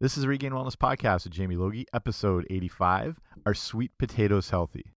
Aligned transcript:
This 0.00 0.16
is 0.16 0.22
the 0.22 0.28
Regain 0.28 0.52
Wellness 0.52 0.76
Podcast 0.76 1.24
with 1.24 1.32
Jamie 1.32 1.56
Logie, 1.56 1.84
episode 1.92 2.46
85 2.50 3.18
Are 3.44 3.52
Sweet 3.52 3.90
Potatoes 3.98 4.48
Healthy? 4.48 4.92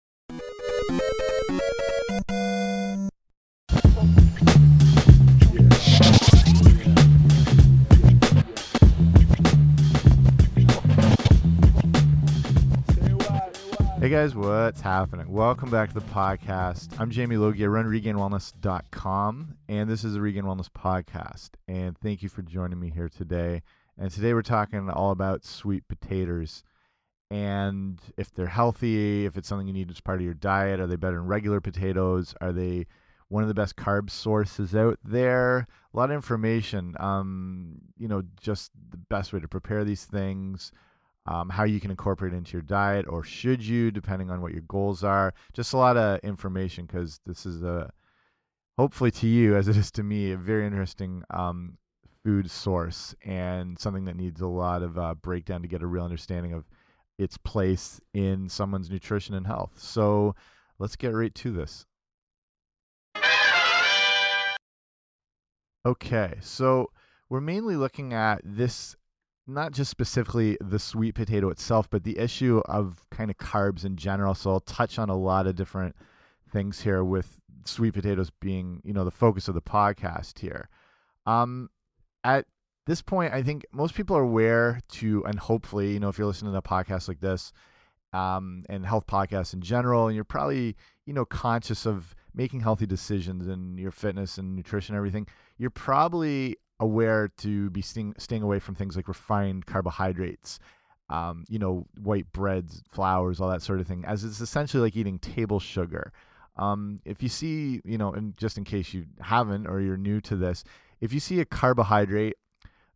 Hey 14.01 14.09
guys, 14.09 14.35
what's 14.35 14.81
happening? 14.81 15.31
Welcome 15.31 15.71
back 15.71 15.91
to 15.91 15.95
the 15.95 16.01
podcast. 16.07 16.99
I'm 16.99 17.13
Jamie 17.13 17.37
Logie. 17.37 17.63
I 17.63 17.69
run 17.69 17.85
regainwellness.com, 17.85 19.55
and 19.69 19.89
this 19.89 20.03
is 20.03 20.15
the 20.15 20.21
Regain 20.21 20.43
Wellness 20.43 20.69
Podcast. 20.69 21.51
And 21.69 21.97
thank 21.99 22.25
you 22.25 22.29
for 22.29 22.43
joining 22.43 22.81
me 22.81 22.91
here 22.91 23.09
today. 23.09 23.63
And 23.99 24.11
today 24.11 24.33
we're 24.33 24.43
talking 24.43 24.89
all 24.91 25.11
about 25.11 25.45
sweet 25.45 25.87
potatoes 25.89 26.63
and 27.31 28.01
if 28.17 28.33
they're 28.33 28.47
healthy, 28.47 29.27
if 29.27 29.37
it's 29.37 29.49
something 29.49 29.67
you 29.67 29.73
need 29.73 29.91
as 29.91 30.01
part 30.01 30.19
of 30.19 30.25
your 30.25 30.35
diet. 30.35 30.81
Are 30.81 30.87
they 30.87 30.97
better 30.97 31.17
than 31.17 31.27
regular 31.27 31.61
potatoes? 31.61 32.35
Are 32.41 32.53
they 32.53 32.87
one 33.29 33.43
of 33.43 33.49
the 33.49 33.55
best 33.55 33.77
carb 33.77 34.09
sources 34.09 34.75
out 34.75 34.99
there? 35.05 35.67
A 35.93 35.97
lot 35.97 36.11
of 36.11 36.15
information. 36.15 36.95
Um, 36.99 37.81
you 37.99 38.09
know, 38.09 38.23
just 38.41 38.71
the 38.91 38.97
best 38.97 39.33
way 39.33 39.41
to 39.41 39.49
prepare 39.49 39.85
these 39.85 40.05
things 40.05 40.73
um, 41.29 41.51
how 41.51 41.65
you 41.65 41.79
can 41.79 41.91
incorporate 41.91 42.33
it 42.33 42.37
into 42.37 42.53
your 42.53 42.63
diet, 42.63 43.05
or 43.07 43.23
should 43.23 43.63
you, 43.63 43.91
depending 43.91 44.31
on 44.31 44.41
what 44.41 44.53
your 44.53 44.63
goals 44.63 45.05
are. 45.05 45.35
Just 45.53 45.75
a 45.75 45.77
lot 45.77 45.99
of 45.99 46.21
information 46.21 46.87
because 46.87 47.21
this 47.27 47.45
is 47.45 47.63
a 47.63 47.93
hopefully 48.79 49.11
to 49.11 49.27
you 49.27 49.55
as 49.55 49.69
it 49.69 49.77
is 49.77 49.91
to 49.91 50.03
me 50.03 50.33
a 50.33 50.37
very 50.39 50.65
interesting 50.65 51.23
um, 51.31 51.77
food 52.29 52.51
source 52.51 53.15
and 53.25 53.79
something 53.79 54.05
that 54.05 54.15
needs 54.15 54.43
a 54.43 54.47
lot 54.47 54.83
of 54.83 54.99
uh, 54.99 55.15
breakdown 55.15 55.63
to 55.63 55.67
get 55.67 55.81
a 55.81 55.87
real 55.87 56.05
understanding 56.05 56.53
of 56.53 56.69
its 57.19 57.39
place 57.39 58.03
in 58.13 58.51
someone's 58.51 58.91
nutrition 58.91 59.35
and 59.35 59.47
health. 59.47 59.73
So 59.79 60.35
let's 60.79 60.95
get 60.95 61.15
right 61.15 61.35
to 61.37 61.51
this. 61.51 61.87
Okay, 65.87 66.35
so 66.43 66.91
we're 67.31 67.41
mainly 67.41 67.77
looking 67.77 68.13
at 68.13 68.43
this 68.45 68.95
not 69.47 69.73
just 69.73 69.91
specifically 69.91 70.59
the 70.61 70.79
sweet 70.79 71.15
potato 71.15 71.49
itself, 71.49 71.89
but 71.89 72.05
the 72.05 72.19
issue 72.19 72.61
of 72.67 73.01
kind 73.11 73.31
of 73.31 73.39
carbs 73.39 73.87
in 73.87 73.97
general. 73.97 74.35
So 74.35 74.51
I'll 74.51 74.61
touch 74.61 74.99
on 74.99 75.09
a 75.09 75.17
lot 75.17 75.47
of 75.47 75.57
different 75.57 75.97
things 76.53 76.79
here 76.79 77.03
with 77.03 77.41
sweet 77.65 77.95
potatoes 77.95 78.31
being, 78.39 78.83
you 78.85 78.93
know, 78.93 79.07
the 79.07 79.11
focus 79.11 79.49
of 79.49 79.55
the 79.55 79.63
podcast 79.63 80.39
here. 80.39 80.69
Um, 81.25 81.71
at 82.25 82.47
this 82.87 83.03
point, 83.03 83.33
I 83.35 83.43
think 83.43 83.67
most 83.73 83.95
people 83.95 84.17
are 84.17 84.23
aware 84.23 84.81
to, 84.93 85.25
and 85.27 85.39
hopefully, 85.39 85.93
you 85.93 86.01
know, 86.01 86.09
if 86.09 86.19
you're 86.19 86.27
listening 86.27 86.53
to 86.53 86.59
a 86.59 86.63
podcast 86.63 87.09
like 87.09 87.21
this, 87.21 87.53
um, 88.13 88.65
and 88.71 88.87
health 88.87 89.07
podcasts 89.07 89.53
in 89.53 89.61
general, 89.61 90.07
and 90.07 90.15
you're 90.15 90.25
probably, 90.25 90.77
you 91.05 91.13
know, 91.13 91.25
conscious 91.25 91.87
of 91.87 92.15
making 92.35 92.61
healthy 92.61 92.87
decisions 92.87 93.47
in 93.47 93.77
your 93.77 93.91
fitness 93.91 94.39
and 94.39 94.57
nutrition 94.57 94.95
and 94.95 94.99
everything, 94.99 95.27
you're 95.59 95.71
probably 95.71 96.57
aware 96.81 97.29
to 97.37 97.69
be 97.71 97.83
staying, 97.83 98.15
staying 98.19 98.43
away 98.43 98.59
from 98.59 98.75
things 98.75 98.97
like 98.97 99.09
refined 99.09 99.67
carbohydrates, 99.67 100.59
um, 101.11 101.45
you 101.49 101.59
know, 101.59 101.87
white 102.01 102.31
breads, 102.33 102.83
flours, 102.91 103.41
all 103.41 103.51
that 103.51 103.63
sort 103.63 103.81
of 103.81 103.87
thing, 103.87 104.05
as 104.07 104.25
it's 104.25 104.41
essentially 104.41 104.83
like 104.83 104.97
eating 104.97 105.19
table 105.19 105.61
sugar. 105.61 106.13
Um, 106.57 107.01
if 107.05 107.23
you 107.23 107.29
see, 107.29 107.81
you 107.85 107.99
know, 107.99 108.13
and 108.13 108.37
just 108.37 108.59
in 108.59 108.65
case 108.65 108.93
you 108.93 109.07
haven't 109.21 109.67
or 109.67 109.81
you're 109.81 109.97
new 109.97 110.21
to 110.23 110.37
this, 110.37 110.65
if 111.01 111.13
you 111.13 111.21
see 111.21 111.41
a 111.41 111.45
carbohydrate 111.45 112.35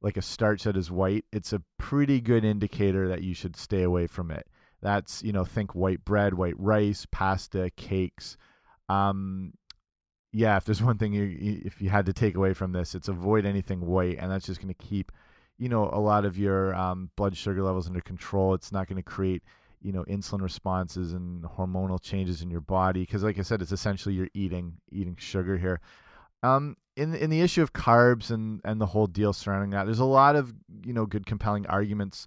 like 0.02 0.16
a 0.16 0.22
starch 0.22 0.64
that 0.64 0.76
is 0.76 0.90
white, 0.90 1.24
it's 1.32 1.52
a 1.52 1.62
pretty 1.78 2.20
good 2.20 2.44
indicator 2.44 3.08
that 3.08 3.22
you 3.22 3.34
should 3.34 3.56
stay 3.56 3.82
away 3.82 4.08
from 4.08 4.30
it. 4.30 4.46
That's, 4.82 5.22
you 5.22 5.32
know, 5.32 5.44
think 5.44 5.74
white 5.76 6.04
bread, 6.04 6.34
white 6.34 6.58
rice, 6.58 7.06
pasta, 7.10 7.70
cakes. 7.76 8.36
Um, 8.88 9.52
yeah, 10.32 10.56
if 10.56 10.64
there's 10.64 10.82
one 10.90 10.98
thing 10.98 11.12
you 11.12 11.62
if 11.64 11.80
you 11.80 11.88
had 11.88 12.06
to 12.06 12.12
take 12.12 12.34
away 12.34 12.52
from 12.52 12.72
this, 12.72 12.94
it's 12.94 13.08
avoid 13.08 13.46
anything 13.46 13.80
white, 13.80 14.18
and 14.18 14.30
that's 14.30 14.46
just 14.46 14.60
going 14.60 14.74
to 14.74 14.86
keep, 14.86 15.12
you 15.56 15.68
know, 15.68 15.88
a 15.92 16.00
lot 16.00 16.24
of 16.24 16.36
your 16.36 16.74
um, 16.74 17.10
blood 17.16 17.36
sugar 17.36 17.62
levels 17.62 17.86
under 17.86 18.00
control. 18.00 18.54
It's 18.54 18.72
not 18.72 18.88
going 18.88 18.96
to 18.96 19.02
create, 19.04 19.44
you 19.80 19.92
know, 19.92 20.04
insulin 20.04 20.42
responses 20.42 21.12
and 21.12 21.44
hormonal 21.44 22.02
changes 22.02 22.42
in 22.42 22.50
your 22.50 22.60
body 22.60 23.02
because, 23.02 23.22
like 23.22 23.38
I 23.38 23.42
said, 23.42 23.62
it's 23.62 23.72
essentially 23.72 24.16
you're 24.16 24.30
eating 24.34 24.78
eating 24.90 25.14
sugar 25.16 25.56
here. 25.56 25.80
Um, 26.42 26.76
in 26.96 27.14
in 27.14 27.30
the 27.30 27.40
issue 27.40 27.62
of 27.62 27.72
carbs 27.72 28.30
and 28.30 28.60
and 28.64 28.80
the 28.80 28.86
whole 28.86 29.06
deal 29.06 29.32
surrounding 29.32 29.70
that, 29.70 29.84
there's 29.84 29.98
a 29.98 30.04
lot 30.04 30.36
of 30.36 30.52
you 30.84 30.92
know 30.92 31.06
good 31.06 31.26
compelling 31.26 31.66
arguments 31.66 32.26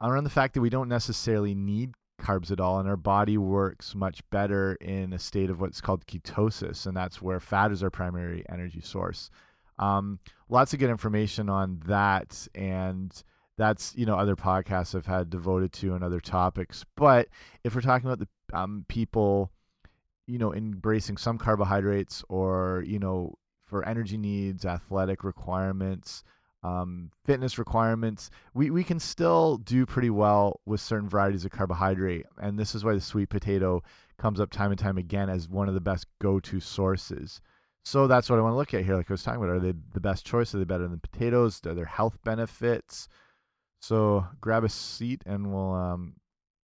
around 0.00 0.24
the 0.24 0.30
fact 0.30 0.54
that 0.54 0.60
we 0.60 0.70
don't 0.70 0.88
necessarily 0.88 1.54
need 1.54 1.94
carbs 2.20 2.50
at 2.50 2.60
all, 2.60 2.78
and 2.78 2.88
our 2.88 2.96
body 2.96 3.36
works 3.36 3.94
much 3.94 4.22
better 4.30 4.74
in 4.80 5.12
a 5.12 5.18
state 5.18 5.50
of 5.50 5.60
what's 5.60 5.80
called 5.80 6.06
ketosis, 6.06 6.86
and 6.86 6.96
that's 6.96 7.20
where 7.20 7.40
fat 7.40 7.72
is 7.72 7.82
our 7.82 7.90
primary 7.90 8.44
energy 8.48 8.80
source. 8.80 9.30
Um, 9.78 10.20
lots 10.48 10.72
of 10.72 10.78
good 10.78 10.90
information 10.90 11.48
on 11.48 11.82
that, 11.86 12.46
and 12.54 13.12
that's 13.58 13.94
you 13.96 14.06
know 14.06 14.16
other 14.16 14.36
podcasts 14.36 14.94
I've 14.94 15.06
had 15.06 15.30
devoted 15.30 15.72
to 15.74 15.94
and 15.94 16.04
other 16.04 16.20
topics. 16.20 16.84
But 16.96 17.28
if 17.64 17.74
we're 17.74 17.80
talking 17.80 18.08
about 18.08 18.20
the 18.20 18.56
um, 18.56 18.84
people, 18.88 19.50
you 20.26 20.38
know, 20.38 20.54
embracing 20.54 21.16
some 21.16 21.38
carbohydrates 21.38 22.24
or 22.28 22.82
you 22.86 22.98
know 22.98 23.34
for 23.66 23.86
energy 23.86 24.16
needs, 24.16 24.64
athletic 24.64 25.24
requirements, 25.24 26.22
um, 26.64 27.10
fitness 27.26 27.58
requirements, 27.58 28.30
we, 28.54 28.70
we 28.70 28.82
can 28.82 28.98
still 28.98 29.58
do 29.58 29.84
pretty 29.84 30.10
well 30.10 30.60
with 30.64 30.80
certain 30.80 31.08
varieties 31.08 31.44
of 31.44 31.50
carbohydrate. 31.50 32.24
And 32.38 32.58
this 32.58 32.74
is 32.74 32.84
why 32.84 32.94
the 32.94 33.00
sweet 33.00 33.28
potato 33.28 33.82
comes 34.18 34.40
up 34.40 34.50
time 34.50 34.70
and 34.70 34.78
time 34.78 34.96
again 34.96 35.28
as 35.28 35.48
one 35.48 35.68
of 35.68 35.74
the 35.74 35.80
best 35.80 36.06
go 36.20 36.40
to 36.40 36.60
sources. 36.60 37.40
So 37.84 38.06
that's 38.06 38.30
what 38.30 38.38
I 38.38 38.42
want 38.42 38.54
to 38.54 38.56
look 38.56 38.72
at 38.72 38.84
here. 38.84 38.96
Like 38.96 39.10
I 39.10 39.12
was 39.12 39.22
talking 39.22 39.42
about, 39.42 39.54
are 39.54 39.60
they 39.60 39.74
the 39.92 40.00
best 40.00 40.24
choice? 40.24 40.54
Are 40.54 40.58
they 40.58 40.64
better 40.64 40.88
than 40.88 41.00
potatoes? 41.00 41.60
Are 41.66 41.74
there 41.74 41.84
health 41.84 42.16
benefits? 42.24 43.08
So 43.82 44.26
grab 44.40 44.64
a 44.64 44.70
seat 44.70 45.22
and 45.26 45.52
we'll 45.52 45.74
um, 45.74 46.14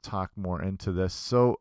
talk 0.03 0.31
more 0.35 0.63
into 0.63 0.93
this. 0.93 1.13
So, 1.13 1.59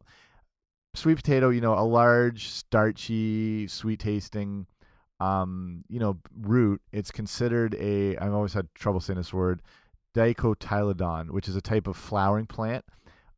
sweet 0.95 1.15
potato, 1.15 1.49
you 1.49 1.61
know, 1.61 1.73
a 1.73 1.85
large, 1.85 2.49
starchy, 2.49 3.67
sweet 3.67 3.99
tasting 3.99 4.65
um, 5.19 5.83
you 5.89 5.99
know, 5.99 6.17
root, 6.41 6.81
it's 6.91 7.11
considered 7.11 7.75
a, 7.75 8.17
I've 8.17 8.33
always 8.33 8.53
had 8.53 8.73
trouble 8.73 8.99
saying 8.99 9.17
this 9.17 9.33
word, 9.33 9.61
dicotyledon, 10.15 11.31
which 11.31 11.47
is 11.47 11.55
a 11.55 11.61
type 11.61 11.87
of 11.87 11.97
flowering 11.97 12.45
plant. 12.45 12.85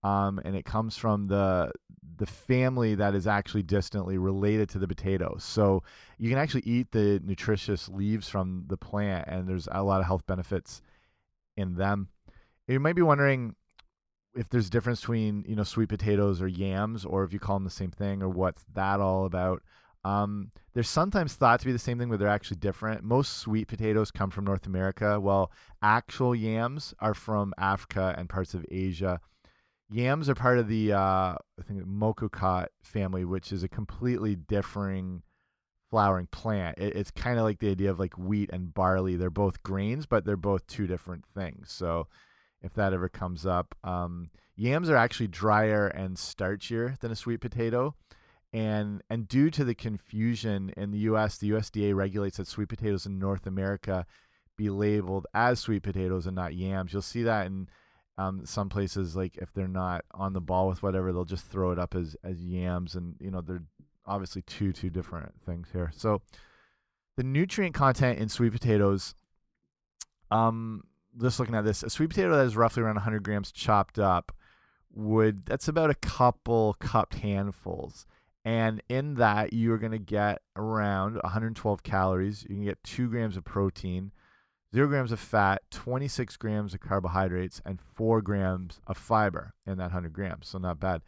Um, 0.04 0.40
and 0.44 0.56
it 0.56 0.66
comes 0.66 0.98
from 0.98 1.28
the 1.28 1.72
the 2.18 2.26
family 2.26 2.96
that 2.96 3.16
is 3.16 3.28
actually 3.28 3.64
distantly 3.64 4.18
related 4.18 4.70
to 4.70 4.80
the 4.80 4.88
potato. 4.88 5.36
So 5.40 5.84
you 6.18 6.30
can 6.30 6.40
actually 6.40 6.64
eat 6.66 6.92
the 6.92 7.20
nutritious 7.24 7.88
leaves 7.88 8.28
from 8.28 8.66
the 8.68 8.78
plant, 8.78 9.28
and 9.28 9.48
there's 9.48 9.68
a 9.72 9.84
lot 9.84 10.00
of 10.00 10.08
health 10.08 10.26
benefits 10.26 10.82
in 11.56 11.76
them. 11.76 12.10
You 12.68 12.80
might 12.80 12.96
be 12.96 13.02
wondering 13.04 13.56
if 14.36 14.50
there's 14.50 14.68
a 14.68 14.72
difference 14.72 15.02
between 15.02 15.46
you 15.48 15.56
know 15.56 15.64
sweet 15.64 15.90
potatoes 15.90 16.42
or 16.42 16.48
yams, 16.48 17.06
or 17.06 17.24
if 17.24 17.34
you 17.34 17.40
call 17.40 17.56
them 17.58 17.64
the 17.64 17.70
same 17.70 17.92
thing, 17.92 18.22
or 18.22 18.30
what's 18.30 18.66
that 18.74 19.00
all 19.00 19.26
about. 19.26 19.62
Um, 20.04 20.52
they're 20.74 20.84
sometimes 20.84 21.36
thought 21.36 21.60
to 21.60 21.66
be 21.66 21.72
the 21.72 21.80
same 21.80 22.00
thing, 22.00 22.10
but 22.10 22.18
they're 22.18 22.28
actually 22.28 22.58
different. 22.58 23.04
Most 23.04 23.38
sweet 23.38 23.68
potatoes 23.68 24.10
come 24.10 24.32
from 24.32 24.46
North 24.46 24.66
America, 24.66 25.20
while 25.20 25.52
actual 25.82 26.34
yams 26.34 26.94
are 27.00 27.14
from 27.14 27.54
Africa 27.58 28.16
and 28.18 28.28
parts 28.28 28.54
of 28.54 28.66
Asia. 28.72 29.20
Yams 29.92 30.30
are 30.30 30.36
part 30.36 30.58
of 30.58 30.68
the 30.68 30.94
uh, 30.94 31.36
I 31.36 31.64
think 31.68 31.84
monocot 31.86 32.68
family, 32.82 33.26
which 33.26 33.52
is 33.52 33.64
a 33.64 33.70
completely 33.70 34.36
differing 34.36 35.22
flowering 35.92 36.28
plant. 36.32 36.78
It, 36.80 36.96
it's 36.96 37.12
kind 37.12 37.38
of 37.38 37.44
like 37.44 37.60
the 37.60 37.70
idea 37.70 37.92
of 37.92 38.00
like 38.00 38.18
wheat 38.18 38.50
and 38.52 38.74
barley. 38.74 39.18
They're 39.18 39.30
both 39.30 39.62
grains, 39.62 40.06
but 40.06 40.26
they're 40.26 40.38
both 40.38 40.66
two 40.66 40.88
different 40.88 41.26
things. 41.36 41.72
So 41.72 42.08
if 42.62 42.74
that 42.74 42.94
ever 42.94 43.10
comes 43.10 43.46
up, 43.46 43.76
um, 43.84 44.30
yams 44.56 44.90
are 44.90 44.98
actually 44.98 45.28
drier 45.28 45.88
and 45.88 46.16
starchier 46.18 47.00
than 47.00 47.12
a 47.12 47.16
sweet 47.16 47.42
potato 47.42 47.96
and 48.54 49.02
and 49.10 49.28
due 49.28 49.50
to 49.50 49.64
the 49.64 49.76
confusion 49.76 50.74
in 50.76 50.92
the 50.92 51.00
U.S., 51.00 51.38
the 51.38 51.52
USDA 51.52 51.96
regulates 51.96 52.38
that 52.38 52.48
sweet 52.48 52.70
potatoes 52.70 53.06
in 53.06 53.18
North 53.18 53.48
America 53.48 54.06
be 54.58 54.70
labeled 54.70 55.26
as 55.34 55.60
sweet 55.60 55.84
potatoes 55.84 56.28
and 56.28 56.36
not 56.36 56.54
yams. 56.54 56.92
You'll 56.92 57.02
see 57.02 57.24
that 57.24 57.46
in 57.48 57.70
um, 58.18 58.46
some 58.46 58.68
places, 58.68 59.16
like 59.16 59.38
if 59.38 59.54
they're 59.54 59.68
not 59.68 60.04
on 60.12 60.34
the 60.34 60.42
ball 60.42 60.68
with 60.68 60.84
whatever, 60.84 61.14
they'll 61.14 61.24
just 61.24 61.46
throw 61.46 61.72
it 61.72 61.80
up 61.80 61.96
as 61.96 62.16
as 62.24 62.44
yams, 62.44 62.96
and 62.96 63.16
you 63.20 63.32
know 63.32 63.42
they're 63.42 63.64
obviously 64.06 64.42
two 64.42 64.74
two 64.74 64.90
different 64.90 65.32
things 65.46 65.70
here. 65.72 65.92
So 65.96 66.22
the 67.16 67.24
nutrient 67.24 67.74
content 67.74 68.20
in 68.20 68.28
sweet 68.28 68.52
potatoes. 68.52 69.16
Um, 70.30 70.84
just 71.20 71.40
looking 71.40 71.56
at 71.56 71.66
this, 71.66 71.84
a 71.84 71.90
sweet 71.90 72.10
potato 72.10 72.38
that 72.38 72.46
is 72.46 72.56
roughly 72.56 72.84
around 72.84 72.96
100 72.96 73.24
grams 73.24 73.52
chopped 73.52 74.00
up 74.00 74.32
would 74.94 75.46
that's 75.46 75.70
about 75.70 75.90
a 75.90 75.96
couple 75.96 76.76
cupped 76.80 77.16
handfuls 77.16 78.06
and 78.44 78.82
in 78.90 79.16
that, 79.16 79.54
you're 79.54 79.78
going 79.78 79.92
to 79.92 80.00
get 80.00 80.42
around 80.56 81.16
112 81.16 81.84
calories. 81.84 82.44
You 82.44 82.56
can 82.56 82.66
get 82.66 82.84
two 82.84 83.08
grams 83.08 83.38
of 83.38 83.44
protein. 83.44 84.12
zero 84.74 84.88
grams 84.88 85.12
of 85.12 85.20
fat, 85.20 85.62
26 85.70 86.38
grams 86.38 86.74
of 86.74 86.80
carbohydrates, 86.80 87.62
and 87.66 87.80
four 87.80 88.22
grams 88.22 88.80
of 88.88 88.98
fiber 88.98 89.54
in 89.68 89.78
that 89.78 89.86
100 89.86 90.14
grams. 90.14 90.48
So 90.48 90.58
not 90.58 90.80
bad. 90.80 91.02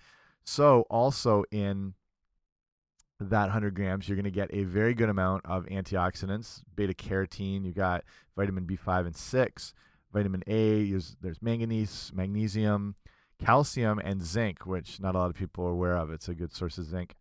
So 0.43 0.81
also 0.89 1.43
in 1.49 1.95
that 3.19 3.43
100 3.43 3.73
grams, 3.73 4.07
you're 4.07 4.17
going 4.17 4.25
to 4.25 4.31
get 4.31 4.53
a 4.53 4.65
very 4.65 4.93
good 4.93 5.09
amount 5.09 5.45
of 5.45 5.65
antioxidants, 5.67 6.61
beta 6.75 6.93
carotene. 6.93 7.65
You 7.65 7.71
got 7.71 8.03
vitamin 8.35 8.67
B5 8.67 9.07
and 9.07 9.15
6, 9.15 9.73
vitamin 10.13 10.43
A. 10.47 10.89
There's, 10.89 11.17
there's 11.19 11.41
manganese, 11.41 12.11
magnesium, 12.13 12.95
calcium, 13.43 13.99
and 13.99 14.23
zinc, 14.23 14.65
which 14.65 14.99
not 14.99 15.15
a 15.15 15.17
lot 15.17 15.29
of 15.29 15.35
people 15.35 15.65
are 15.65 15.71
aware 15.71 15.97
of. 15.97 16.11
It's 16.11 16.29
a 16.29 16.33
good 16.33 16.53
source 16.53 16.77
of 16.77 16.85
zinc. 16.85 17.15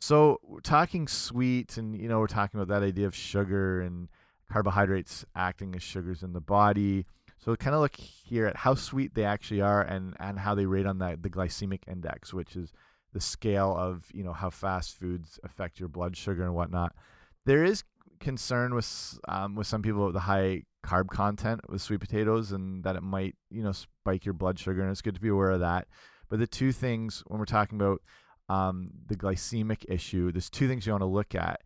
So 0.00 0.40
we're 0.42 0.60
talking 0.60 1.06
sweet, 1.08 1.76
and 1.76 1.94
you 1.94 2.08
know 2.08 2.20
we're 2.20 2.26
talking 2.26 2.58
about 2.60 2.72
that 2.74 2.86
idea 2.86 3.06
of 3.06 3.14
sugar 3.14 3.82
and 3.82 4.08
carbohydrates 4.50 5.24
acting 5.34 5.74
as 5.74 5.82
sugars 5.82 6.22
in 6.22 6.32
the 6.32 6.40
body. 6.40 7.04
So 7.38 7.54
kind 7.56 7.74
of 7.74 7.80
look 7.80 7.96
here 7.96 8.46
at 8.46 8.56
how 8.56 8.74
sweet 8.74 9.14
they 9.14 9.24
actually 9.24 9.60
are 9.62 9.82
and, 9.82 10.14
and 10.20 10.38
how 10.38 10.54
they 10.54 10.66
rate 10.66 10.86
on 10.86 10.98
that 10.98 11.22
the 11.22 11.30
glycemic 11.30 11.80
index, 11.86 12.34
which 12.34 12.56
is 12.56 12.72
the 13.12 13.20
scale 13.20 13.74
of 13.76 14.06
you 14.14 14.24
know 14.24 14.32
how 14.32 14.50
fast 14.50 14.98
foods 14.98 15.38
affect 15.42 15.78
your 15.78 15.88
blood 15.88 16.16
sugar 16.16 16.44
and 16.44 16.54
whatnot. 16.54 16.94
There 17.44 17.64
is 17.64 17.84
concern 18.20 18.74
with 18.74 19.18
um, 19.28 19.54
with 19.54 19.66
some 19.66 19.82
people 19.82 20.04
with 20.06 20.14
the 20.14 20.20
high 20.20 20.62
carb 20.84 21.08
content 21.08 21.60
with 21.68 21.82
sweet 21.82 22.00
potatoes 22.00 22.52
and 22.52 22.82
that 22.84 22.96
it 22.96 23.02
might 23.02 23.36
you 23.50 23.62
know 23.62 23.72
spike 23.72 24.24
your 24.24 24.34
blood 24.34 24.58
sugar, 24.58 24.82
and 24.82 24.90
it's 24.90 25.02
good 25.02 25.14
to 25.14 25.20
be 25.20 25.28
aware 25.28 25.50
of 25.50 25.60
that. 25.60 25.88
But 26.28 26.38
the 26.38 26.46
two 26.46 26.72
things 26.72 27.22
when 27.26 27.38
we're 27.38 27.46
talking 27.46 27.80
about 27.80 28.02
um, 28.48 28.90
the 29.06 29.16
glycemic 29.16 29.84
issue, 29.88 30.32
there's 30.32 30.50
two 30.50 30.68
things 30.68 30.86
you 30.86 30.92
want 30.92 31.02
to 31.02 31.06
look 31.06 31.34
at 31.34 31.60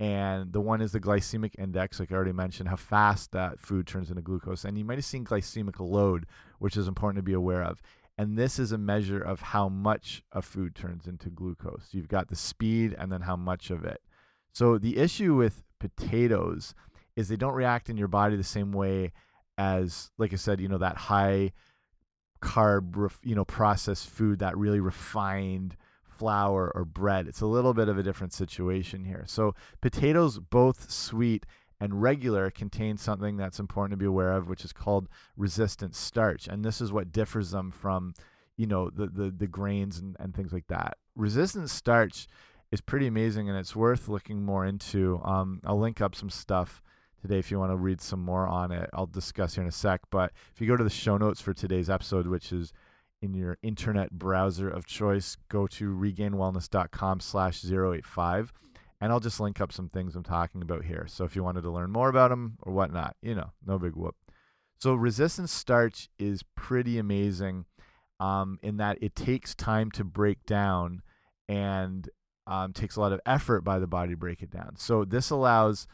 and 0.00 0.52
the 0.52 0.60
one 0.60 0.80
is 0.80 0.92
the 0.92 1.00
glycemic 1.00 1.54
index, 1.58 1.98
like 1.98 2.12
I 2.12 2.14
already 2.14 2.32
mentioned, 2.32 2.68
how 2.68 2.76
fast 2.76 3.32
that 3.32 3.58
food 3.58 3.86
turns 3.86 4.10
into 4.10 4.22
glucose. 4.22 4.64
And 4.64 4.78
you 4.78 4.84
might 4.84 4.98
have 4.98 5.04
seen 5.04 5.24
glycemic 5.24 5.80
load, 5.80 6.26
which 6.60 6.76
is 6.76 6.86
important 6.86 7.16
to 7.18 7.22
be 7.22 7.32
aware 7.32 7.64
of. 7.64 7.82
And 8.16 8.36
this 8.36 8.58
is 8.58 8.72
a 8.72 8.78
measure 8.78 9.20
of 9.20 9.40
how 9.40 9.68
much 9.68 10.22
a 10.32 10.42
food 10.42 10.76
turns 10.76 11.06
into 11.06 11.30
glucose. 11.30 11.88
You've 11.90 12.08
got 12.08 12.28
the 12.28 12.36
speed 12.36 12.94
and 12.96 13.10
then 13.10 13.22
how 13.22 13.36
much 13.36 13.70
of 13.70 13.84
it. 13.84 14.00
So 14.52 14.78
the 14.78 14.98
issue 14.98 15.34
with 15.34 15.64
potatoes 15.78 16.74
is 17.16 17.28
they 17.28 17.36
don't 17.36 17.54
react 17.54 17.90
in 17.90 17.96
your 17.96 18.08
body 18.08 18.36
the 18.36 18.44
same 18.44 18.72
way 18.72 19.12
as, 19.56 20.10
like 20.18 20.32
I 20.32 20.36
said, 20.36 20.60
you 20.60 20.68
know, 20.68 20.78
that 20.78 20.96
high 20.96 21.52
carb, 22.40 23.10
you 23.22 23.34
know, 23.34 23.44
processed 23.44 24.08
food, 24.08 24.38
that 24.38 24.56
really 24.56 24.80
refined 24.80 25.76
flour 26.18 26.70
or 26.74 26.84
bread. 26.84 27.26
It's 27.26 27.40
a 27.40 27.46
little 27.46 27.74
bit 27.74 27.88
of 27.88 27.98
a 27.98 28.02
different 28.02 28.32
situation 28.32 29.04
here. 29.04 29.24
So 29.26 29.54
potatoes, 29.80 30.38
both 30.38 30.90
sweet 30.90 31.46
and 31.80 32.02
regular, 32.02 32.50
contain 32.50 32.96
something 32.96 33.36
that's 33.36 33.60
important 33.60 33.92
to 33.92 33.96
be 33.96 34.06
aware 34.06 34.32
of, 34.32 34.48
which 34.48 34.64
is 34.64 34.72
called 34.72 35.08
resistant 35.36 35.94
starch. 35.94 36.48
And 36.48 36.64
this 36.64 36.80
is 36.80 36.92
what 36.92 37.12
differs 37.12 37.50
them 37.50 37.70
from, 37.70 38.14
you 38.56 38.66
know, 38.66 38.90
the 38.90 39.06
the, 39.06 39.30
the 39.30 39.46
grains 39.46 39.98
and, 39.98 40.16
and 40.18 40.34
things 40.34 40.52
like 40.52 40.66
that. 40.68 40.98
Resistant 41.14 41.70
starch 41.70 42.26
is 42.70 42.80
pretty 42.80 43.06
amazing 43.06 43.48
and 43.48 43.58
it's 43.58 43.74
worth 43.74 44.08
looking 44.08 44.44
more 44.44 44.66
into. 44.66 45.20
Um, 45.24 45.60
I'll 45.64 45.78
link 45.78 46.00
up 46.00 46.14
some 46.14 46.30
stuff 46.30 46.82
today 47.22 47.38
if 47.38 47.50
you 47.50 47.58
want 47.58 47.72
to 47.72 47.76
read 47.76 48.00
some 48.00 48.20
more 48.20 48.46
on 48.46 48.72
it. 48.72 48.88
I'll 48.92 49.06
discuss 49.06 49.54
here 49.54 49.62
in 49.62 49.68
a 49.68 49.72
sec. 49.72 50.00
But 50.10 50.32
if 50.54 50.60
you 50.60 50.66
go 50.66 50.76
to 50.76 50.84
the 50.84 50.90
show 50.90 51.16
notes 51.16 51.40
for 51.40 51.54
today's 51.54 51.90
episode, 51.90 52.26
which 52.26 52.52
is 52.52 52.72
in 53.22 53.34
your 53.34 53.58
internet 53.62 54.12
browser 54.12 54.68
of 54.68 54.86
choice, 54.86 55.36
go 55.48 55.66
to 55.66 55.94
regainedwellness.com 55.94 57.20
slash 57.20 57.64
085 57.64 58.52
and 59.00 59.12
I'll 59.12 59.20
just 59.20 59.40
link 59.40 59.60
up 59.60 59.72
some 59.72 59.88
things 59.88 60.16
I'm 60.16 60.24
talking 60.24 60.62
about 60.62 60.84
here. 60.84 61.06
So 61.08 61.24
if 61.24 61.36
you 61.36 61.42
wanted 61.42 61.62
to 61.62 61.70
learn 61.70 61.90
more 61.90 62.08
about 62.08 62.30
them 62.30 62.58
or 62.62 62.72
whatnot, 62.72 63.16
you 63.22 63.34
know, 63.34 63.52
no 63.66 63.78
big 63.78 63.94
whoop. 63.94 64.16
So 64.80 64.94
resistant 64.94 65.50
starch 65.50 66.08
is 66.18 66.42
pretty 66.54 66.98
amazing 66.98 67.64
um, 68.20 68.58
in 68.62 68.76
that 68.78 68.98
it 69.00 69.14
takes 69.14 69.54
time 69.54 69.90
to 69.92 70.04
break 70.04 70.44
down 70.46 71.02
and 71.48 72.08
um, 72.48 72.72
takes 72.72 72.96
a 72.96 73.00
lot 73.00 73.12
of 73.12 73.20
effort 73.26 73.60
by 73.60 73.78
the 73.78 73.86
body 73.86 74.12
to 74.12 74.16
break 74.16 74.42
it 74.42 74.50
down. 74.50 74.74
So 74.76 75.04
this 75.04 75.30
allows, 75.30 75.86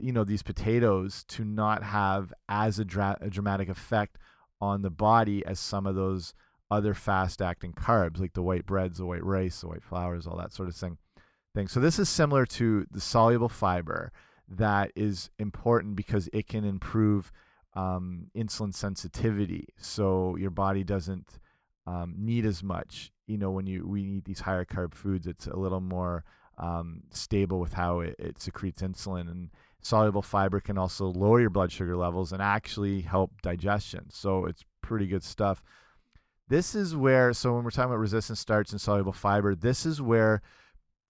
you 0.00 0.12
know, 0.12 0.24
these 0.24 0.42
potatoes 0.42 1.24
to 1.28 1.44
not 1.44 1.82
have 1.82 2.32
as 2.48 2.78
a, 2.78 2.84
dra 2.84 3.18
a 3.20 3.28
dramatic 3.28 3.68
effect 3.68 4.16
on 4.60 4.82
the 4.82 4.90
body 4.90 5.44
as 5.44 5.58
some 5.58 5.86
of 5.86 5.96
those 5.96 6.34
other 6.70 6.94
fast 6.94 7.42
acting 7.42 7.72
carbs 7.72 8.20
like 8.20 8.32
the 8.32 8.42
white 8.42 8.64
breads, 8.64 8.98
the 8.98 9.04
white 9.04 9.24
rice, 9.24 9.60
the 9.60 9.68
white 9.68 9.82
flours, 9.82 10.26
all 10.26 10.38
that 10.38 10.52
sort 10.52 10.68
of 10.68 10.76
thing. 10.76 10.96
Thing. 11.54 11.68
So 11.68 11.80
this 11.80 11.98
is 11.98 12.08
similar 12.08 12.46
to 12.46 12.86
the 12.90 13.00
soluble 13.00 13.50
fiber 13.50 14.10
that 14.48 14.90
is 14.96 15.28
important 15.38 15.96
because 15.96 16.26
it 16.32 16.48
can 16.48 16.64
improve 16.64 17.30
um, 17.74 18.30
insulin 18.34 18.74
sensitivity. 18.74 19.68
So 19.76 20.36
your 20.36 20.50
body 20.50 20.82
doesn't 20.82 21.38
um, 21.86 22.14
need 22.16 22.46
as 22.46 22.62
much. 22.62 23.11
You 23.26 23.38
know, 23.38 23.50
when 23.50 23.66
you 23.66 23.86
we 23.86 24.02
eat 24.02 24.24
these 24.24 24.40
higher 24.40 24.64
carb 24.64 24.94
foods, 24.94 25.26
it's 25.26 25.46
a 25.46 25.56
little 25.56 25.80
more 25.80 26.24
um, 26.58 27.02
stable 27.10 27.60
with 27.60 27.72
how 27.72 28.00
it, 28.00 28.16
it 28.18 28.40
secretes 28.40 28.82
insulin 28.82 29.30
and 29.30 29.50
soluble 29.80 30.22
fiber 30.22 30.60
can 30.60 30.78
also 30.78 31.06
lower 31.06 31.40
your 31.40 31.50
blood 31.50 31.72
sugar 31.72 31.96
levels 31.96 32.32
and 32.32 32.40
actually 32.40 33.00
help 33.00 33.42
digestion. 33.42 34.06
So 34.10 34.46
it's 34.46 34.64
pretty 34.80 35.06
good 35.06 35.24
stuff. 35.24 35.62
This 36.48 36.74
is 36.74 36.94
where, 36.94 37.32
so 37.32 37.54
when 37.54 37.64
we're 37.64 37.70
talking 37.70 37.90
about 37.90 37.98
resistant 37.98 38.38
starch 38.38 38.70
and 38.72 38.80
soluble 38.80 39.12
fiber, 39.12 39.54
this 39.54 39.86
is 39.86 40.00
where 40.00 40.42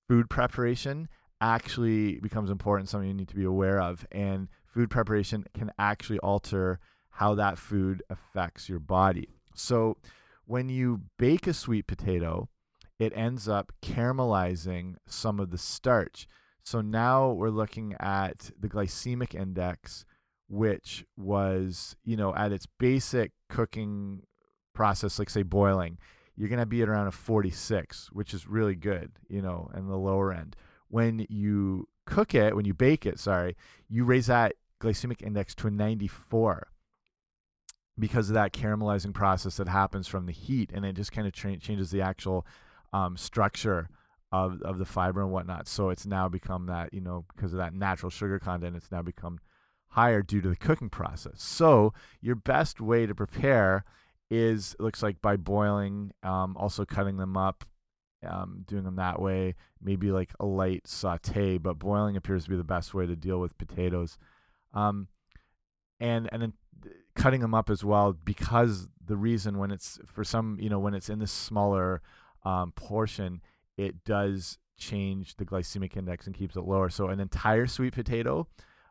food 0.09 0.31
preparation 0.31 1.09
actually 1.41 2.20
becomes 2.20 2.50
important, 2.50 2.88
something 2.88 3.09
you 3.09 3.14
need 3.14 3.29
to 3.29 3.35
be 3.35 3.44
aware 3.44 3.81
of. 3.81 4.06
And 4.12 4.49
food 4.67 4.88
preparation 4.88 5.44
can 5.55 5.70
actually 5.79 6.19
alter 6.20 6.79
how 7.11 7.35
that 7.35 7.59
food 7.59 8.03
affects 8.09 8.69
your 8.69 8.79
body. 8.79 9.29
So 9.55 9.99
when 10.44 10.68
you 10.68 11.02
bake 11.18 11.46
a 11.46 11.54
sweet 11.54 11.86
potato, 11.86 12.48
it 12.98 13.12
ends 13.16 13.48
up 13.48 13.72
caramelizing 13.82 14.96
some 15.06 15.40
of 15.40 15.50
the 15.50 15.58
starch. 15.58 16.26
So 16.62 16.80
now 16.80 17.30
we're 17.30 17.50
looking 17.50 17.94
at 17.98 18.50
the 18.58 18.68
glycemic 18.68 19.34
index, 19.34 20.04
which 20.48 21.04
was, 21.16 21.96
you 22.04 22.16
know, 22.16 22.34
at 22.34 22.52
its 22.52 22.66
basic 22.78 23.32
cooking 23.48 24.22
process, 24.74 25.18
like 25.18 25.30
say 25.30 25.42
boiling, 25.42 25.98
you're 26.36 26.48
going 26.48 26.58
to 26.58 26.66
be 26.66 26.82
at 26.82 26.88
around 26.88 27.08
a 27.08 27.12
46, 27.12 28.10
which 28.12 28.32
is 28.32 28.46
really 28.46 28.74
good, 28.74 29.12
you 29.28 29.42
know, 29.42 29.70
and 29.74 29.88
the 29.88 29.96
lower 29.96 30.32
end. 30.32 30.56
When 30.88 31.26
you 31.28 31.88
cook 32.06 32.34
it, 32.34 32.54
when 32.54 32.64
you 32.64 32.74
bake 32.74 33.06
it, 33.06 33.18
sorry, 33.18 33.56
you 33.88 34.04
raise 34.04 34.26
that 34.26 34.54
glycemic 34.80 35.22
index 35.22 35.54
to 35.56 35.68
a 35.68 35.70
94 35.70 36.71
because 37.98 38.30
of 38.30 38.34
that 38.34 38.52
caramelizing 38.52 39.12
process 39.12 39.56
that 39.56 39.68
happens 39.68 40.08
from 40.08 40.26
the 40.26 40.32
heat 40.32 40.70
and 40.72 40.84
it 40.84 40.94
just 40.94 41.12
kind 41.12 41.26
of 41.26 41.32
changes 41.32 41.90
the 41.90 42.00
actual 42.00 42.46
um, 42.92 43.16
structure 43.16 43.88
of 44.32 44.62
of 44.62 44.78
the 44.78 44.84
fiber 44.84 45.20
and 45.20 45.30
whatnot. 45.30 45.68
So 45.68 45.90
it's 45.90 46.06
now 46.06 46.28
become 46.28 46.66
that 46.66 46.92
you 46.92 47.00
know 47.00 47.25
because 47.34 47.52
of 47.52 47.58
that 47.58 47.75
natural 47.75 48.11
sugar 48.11 48.38
content, 48.38 48.76
it's 48.76 48.90
now 48.90 49.02
become 49.02 49.38
higher 49.88 50.22
due 50.22 50.40
to 50.40 50.49
the 50.49 50.56
cooking 50.56 50.88
process. 50.88 51.42
So 51.42 51.92
your 52.20 52.34
best 52.34 52.80
way 52.80 53.06
to 53.06 53.14
prepare 53.14 53.84
is 54.30 54.75
looks 54.78 55.02
like 55.02 55.20
by 55.20 55.37
boiling, 55.37 56.12
um, 56.22 56.56
also 56.56 56.87
cutting 56.87 57.18
them 57.18 57.37
up, 57.37 57.64
um, 58.26 58.64
doing 58.66 58.84
them 58.84 58.96
that 58.96 59.20
way. 59.20 59.54
Maybe 59.82 60.11
like 60.11 60.32
a 60.40 60.46
light 60.46 60.87
saute, 60.87 61.58
but 61.58 61.78
boiling 61.78 62.16
appears 62.16 62.44
to 62.44 62.50
be 62.50 62.56
the 62.56 62.64
best 62.64 62.94
way 62.94 63.06
to 63.06 63.14
deal 63.14 63.38
with 63.38 63.58
potatoes. 63.58 64.16
Um, 64.72 65.08
and 66.00 66.30
and 66.32 66.54
cutting 67.14 67.40
them 67.40 67.54
up 67.54 67.71
as 67.71 67.85
well 67.85 68.12
because 68.12 68.88
the 69.04 69.16
reason 69.16 69.59
when 69.59 69.71
it's 69.71 69.99
for 70.07 70.25
some 70.25 70.57
you 70.61 70.71
know 70.71 70.78
when 70.78 70.95
it's 70.95 71.09
in 71.09 71.19
this 71.19 71.33
smaller 71.33 72.00
um, 72.45 72.73
portion 72.73 73.40
it 73.76 74.04
does 74.04 74.59
change 74.76 75.37
the 75.37 75.45
glycemic 75.45 75.97
index 75.97 76.26
and 76.26 76.35
keeps 76.35 76.57
it 76.57 76.62
lower. 76.62 76.90
So 76.90 77.09
an 77.09 77.21
entire 77.21 77.66
sweet 77.66 77.95
potato 77.95 78.49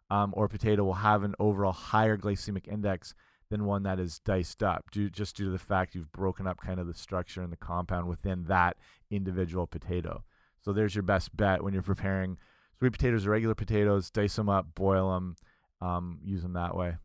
um, 0.10 0.34
or 0.36 0.48
potato 0.48 0.84
will 0.84 0.94
have 0.94 1.24
an 1.24 1.36
overall 1.40 1.74
higher 1.74 2.18
glycemic 2.18 2.68
index 2.68 3.14
than 3.50 3.66
one 3.66 3.84
that 3.84 4.00
is 4.00 4.20
diced 4.20 4.64
up, 4.64 4.90
due, 4.92 5.10
just 5.10 5.36
due 5.36 5.46
to 5.46 5.52
the 5.52 5.60
fact 5.60 5.94
you've 5.94 6.12
broken 6.12 6.48
up 6.48 6.62
kind 6.62 6.80
of 6.80 6.88
the 6.88 6.94
structure 6.94 7.42
and 7.42 7.52
the 7.52 7.58
compound 7.58 8.08
within 8.08 8.46
that 8.46 8.78
individual 9.10 9.68
potato. 9.68 10.24
So 10.62 10.72
there's 10.72 10.96
your 10.96 11.04
best 11.04 11.36
bet 11.36 11.62
when 11.62 11.74
you're 11.74 11.84
preparing 11.84 12.38
sweet 12.78 12.94
potatoes 12.94 13.26
or 13.26 13.32
regular 13.32 13.56
potatoes. 13.56 14.10
Dice 14.10 14.36
them 14.36 14.50
up, 14.50 14.74
boil 14.74 15.14
them, 15.14 15.36
um, 15.82 16.20
use 16.24 16.42
them 16.42 16.54
that 16.54 16.76
way. 16.76 16.96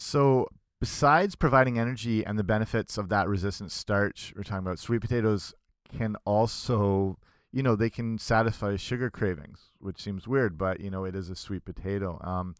So 0.00 0.48
besides 0.80 1.36
providing 1.36 1.78
energy 1.78 2.24
and 2.24 2.38
the 2.38 2.44
benefits 2.44 2.96
of 2.96 3.10
that 3.10 3.28
resistant 3.28 3.70
starch, 3.70 4.32
we're 4.34 4.42
talking 4.42 4.66
about 4.66 4.78
sweet 4.78 5.02
potatoes 5.02 5.54
can 5.96 6.16
also 6.24 7.18
you 7.52 7.62
know 7.62 7.76
they 7.76 7.90
can 7.90 8.16
satisfy 8.16 8.76
sugar 8.76 9.10
cravings 9.10 9.72
which 9.80 10.00
seems 10.00 10.28
weird 10.28 10.56
but 10.56 10.78
you 10.78 10.88
know 10.88 11.04
it 11.04 11.14
is 11.14 11.28
a 11.28 11.36
sweet 11.36 11.64
potato. 11.64 12.18
Um, 12.24 12.54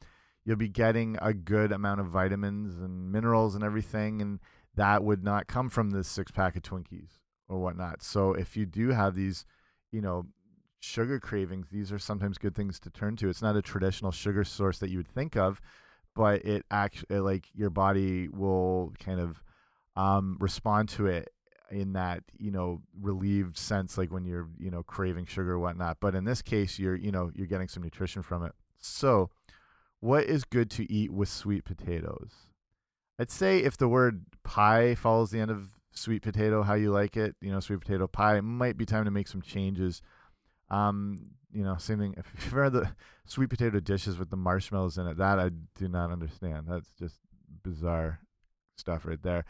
you'll 0.44 0.56
be 0.56 0.68
getting 0.68 1.16
a 1.22 1.32
good 1.32 1.72
amount 1.72 2.00
of 2.00 2.08
vitamins 2.08 2.78
and 2.78 3.10
minerals 3.10 3.54
and 3.54 3.64
everything 3.64 4.20
and 4.20 4.40
that 4.74 5.02
would 5.02 5.24
not 5.24 5.46
come 5.46 5.70
from 5.70 5.90
this 5.90 6.08
six 6.08 6.30
pack 6.30 6.56
of 6.56 6.62
twinkies 6.62 7.20
or 7.48 7.58
whatnot. 7.58 8.02
So 8.02 8.34
if 8.34 8.56
you 8.56 8.66
do 8.66 8.90
have 8.90 9.14
these 9.14 9.46
you 9.92 10.02
know 10.02 10.26
sugar 10.80 11.20
cravings 11.20 11.68
these 11.70 11.90
are 11.90 11.98
sometimes 11.98 12.36
good 12.36 12.54
things 12.54 12.78
to 12.80 12.90
turn 12.90 13.16
to. 13.16 13.30
It's 13.30 13.42
not 13.42 13.56
a 13.56 13.62
traditional 13.62 14.12
sugar 14.12 14.44
source 14.44 14.78
that 14.80 14.90
you 14.90 14.98
would 14.98 15.08
think 15.08 15.36
of 15.36 15.60
but 16.14 16.44
it 16.44 16.64
actually 16.70 17.20
like 17.20 17.46
your 17.54 17.70
body 17.70 18.28
will 18.28 18.92
kind 19.02 19.20
of 19.20 19.42
um, 19.96 20.36
respond 20.40 20.88
to 20.90 21.06
it 21.06 21.30
in 21.70 21.92
that 21.92 22.22
you 22.36 22.50
know 22.50 22.82
relieved 23.00 23.56
sense 23.56 23.96
like 23.96 24.12
when 24.12 24.24
you're 24.24 24.48
you 24.58 24.70
know 24.70 24.82
craving 24.82 25.26
sugar 25.26 25.52
or 25.52 25.58
whatnot. 25.58 25.98
But 26.00 26.14
in 26.14 26.24
this 26.24 26.42
case 26.42 26.78
you're 26.78 26.96
you 26.96 27.12
know 27.12 27.30
you're 27.34 27.46
getting 27.46 27.68
some 27.68 27.82
nutrition 27.82 28.22
from 28.22 28.44
it. 28.44 28.52
So 28.78 29.30
what 30.00 30.24
is 30.24 30.44
good 30.44 30.70
to 30.72 30.90
eat 30.92 31.12
with 31.12 31.28
sweet 31.28 31.64
potatoes? 31.64 32.32
I'd 33.18 33.30
say 33.30 33.58
if 33.58 33.76
the 33.76 33.88
word 33.88 34.24
pie 34.42 34.94
follows 34.94 35.30
the 35.30 35.40
end 35.40 35.50
of 35.50 35.68
sweet 35.92 36.22
potato 36.22 36.62
how 36.62 36.74
you 36.74 36.90
like 36.90 37.16
it 37.16 37.34
you 37.40 37.50
know 37.50 37.58
sweet 37.60 37.80
potato 37.80 38.06
pie 38.06 38.40
might 38.40 38.76
be 38.76 38.86
time 38.86 39.04
to 39.04 39.10
make 39.10 39.28
some 39.28 39.42
changes. 39.42 40.02
Um 40.70 41.32
you 41.52 41.62
know 41.64 41.76
same 41.76 41.98
thing 41.98 42.14
if 42.16 42.26
you've 42.34 42.52
heard 42.52 42.72
the 42.72 42.90
sweet 43.26 43.50
potato 43.50 43.80
dishes 43.80 44.18
with 44.18 44.30
the 44.30 44.36
marshmallows 44.36 44.98
in 44.98 45.06
it 45.06 45.16
that 45.16 45.38
i 45.38 45.50
do 45.78 45.88
not 45.88 46.10
understand 46.10 46.66
that's 46.68 46.90
just 46.98 47.16
bizarre 47.62 48.20
stuff 48.76 49.04
right 49.04 49.22
there 49.22 49.44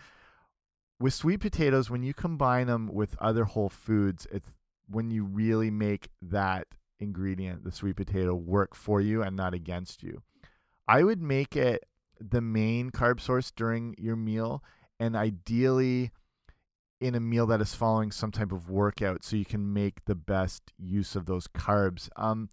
with 1.01 1.15
sweet 1.15 1.41
potatoes, 1.41 1.91
when 1.91 2.03
you 2.03 2.13
combine 2.13 2.67
them 2.67 2.91
with 2.93 3.17
other 3.19 3.45
whole 3.45 3.71
foods, 3.71 4.27
it's 4.31 4.53
when 4.87 5.11
you 5.11 5.25
really 5.25 5.71
make 5.71 6.11
that 6.21 6.69
ingredient, 7.01 7.65
the 7.65 7.73
sweet 7.73 7.97
potato, 7.97 8.35
work 8.35 8.75
for 8.75 9.01
you 9.01 9.23
and 9.23 9.35
not 9.35 9.55
against 9.55 10.03
you. 10.03 10.23
I 10.87 11.03
would 11.03 11.23
make 11.23 11.57
it 11.57 11.87
the 12.21 12.43
main 12.43 12.91
carb 12.91 13.19
source 13.19 13.51
during 13.51 13.95
your 13.97 14.17
meal 14.17 14.63
and 14.99 15.17
ideally 15.17 16.11
in 17.01 17.15
a 17.15 17.21
meal 17.21 17.47
that 17.47 17.61
is 17.61 17.75
following 17.75 18.11
some 18.11 18.31
type 18.31 18.53
of 18.53 18.69
workout 18.69 19.25
so 19.25 19.37
you 19.37 19.45
can 19.45 19.73
make 19.73 20.05
the 20.05 20.15
best 20.15 20.63
use 20.79 21.17
of 21.17 21.27
those 21.27 21.47
carbs. 21.49 22.09
Um, 22.17 22.49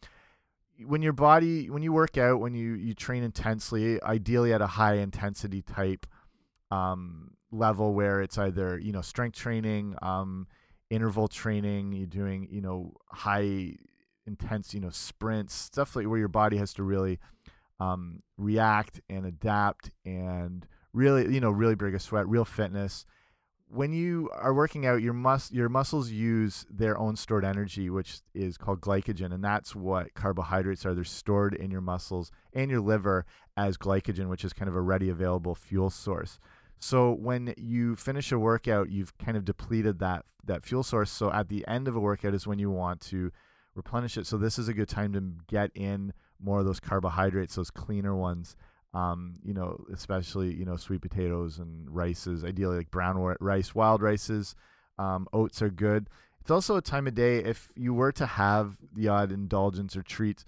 when 0.86 1.02
your 1.02 1.14
body 1.14 1.70
when 1.70 1.82
you 1.82 1.92
work 1.92 2.18
out 2.18 2.40
when 2.40 2.54
you 2.54 2.74
you 2.74 2.94
train 2.94 3.24
intensely 3.24 4.02
ideally 4.04 4.54
at 4.54 4.62
a 4.62 4.68
high 4.68 4.96
intensity 4.96 5.64
type 5.64 6.06
um, 6.70 7.32
level 7.52 7.94
where 7.94 8.22
it's 8.22 8.38
either 8.38 8.78
you 8.80 8.92
know 8.92 9.02
strength 9.02 9.38
training, 9.38 9.96
um, 10.02 10.48
interval 10.90 11.28
training, 11.28 11.94
you're 11.94 12.08
doing 12.08 12.48
you 12.52 12.62
know 12.62 12.94
high 13.10 13.74
intense 14.26 14.74
you 14.74 14.80
know 14.80 14.90
sprints, 14.90 15.54
stuff 15.54 15.96
like 15.96 16.08
where 16.08 16.20
your 16.20 16.28
body 16.28 16.58
has 16.58 16.74
to 16.74 16.84
really 16.84 17.20
um, 17.80 18.22
react 18.38 19.02
and 19.10 19.26
adapt 19.26 19.92
and 20.06 20.68
really 20.94 21.34
you 21.34 21.40
know 21.40 21.52
really 21.52 21.76
break 21.76 21.94
a 21.94 22.00
sweat, 22.00 22.28
real 22.28 22.46
fitness. 22.46 23.06
When 23.70 23.92
you 23.92 24.30
are 24.34 24.54
working 24.54 24.86
out, 24.86 25.02
your 25.02 25.14
mus 25.14 25.52
your 25.52 25.68
muscles 25.68 26.10
use 26.10 26.66
their 26.70 26.98
own 26.98 27.18
stored 27.18 27.44
energy, 27.44 27.90
which 27.90 28.22
is 28.34 28.58
called 28.58 28.80
glycogen, 28.80 29.34
and 29.34 29.44
that's 29.44 29.76
what 29.76 30.14
carbohydrates 30.14 30.86
are. 30.86 30.94
They're 30.94 31.04
stored 31.04 31.54
in 31.54 31.70
your 31.70 31.82
muscles 31.82 32.32
and 32.54 32.72
your 32.72 32.80
liver 32.80 33.26
as 33.58 33.78
glycogen, 33.78 34.30
which 34.30 34.46
is 34.46 34.54
kind 34.54 34.70
of 34.70 34.76
a 34.76 34.82
ready 34.82 35.10
available 35.10 35.54
fuel 35.54 35.90
source. 35.90 36.40
So 36.80 37.12
when 37.12 37.54
you 37.58 37.96
finish 37.96 38.32
a 38.32 38.40
workout, 38.40 38.90
you've 38.90 39.18
kind 39.18 39.36
of 39.36 39.44
depleted 39.44 40.00
that 40.00 40.26
that 40.46 40.66
fuel 40.66 40.84
source. 40.84 41.12
So 41.12 41.32
at 41.32 41.50
the 41.50 41.68
end 41.68 41.88
of 41.88 41.96
a 41.96 42.00
workout 42.00 42.34
is 42.34 42.48
when 42.48 42.60
you 42.60 42.72
want 42.72 43.02
to 43.02 43.32
replenish 43.76 44.18
it. 44.18 44.26
So 44.26 44.38
this 44.38 44.58
is 44.58 44.68
a 44.68 44.74
good 44.74 44.90
time 44.90 45.14
to 45.14 45.34
get 45.48 45.72
in 45.76 46.14
more 46.40 46.60
of 46.60 46.66
those 46.66 46.80
carbohydrates, 46.80 47.56
those 47.56 47.72
cleaner 47.72 48.16
ones. 48.16 48.56
Um, 48.94 49.36
you 49.44 49.54
know, 49.54 49.86
especially 49.94 50.54
you 50.54 50.66
know 50.66 50.78
sweet 50.78 51.02
potatoes 51.02 51.60
and 51.60 51.90
rices. 51.90 52.44
Ideally, 52.44 52.78
like 52.78 52.92
brown 52.92 53.18
rice, 53.40 53.76
wild 53.76 54.02
rices. 54.02 54.56
Um, 54.98 55.28
oats 55.34 55.62
are 55.62 55.70
good. 55.70 56.10
It's 56.42 56.52
also 56.52 56.78
a 56.78 56.82
time 56.82 57.08
of 57.08 57.14
day 57.14 57.40
if 57.40 57.72
you 57.76 57.94
were 57.94 58.14
to 58.14 58.26
have 58.26 58.78
the 58.94 59.10
odd 59.10 59.32
indulgence 59.32 59.96
or 59.96 60.02
treat. 60.02 60.46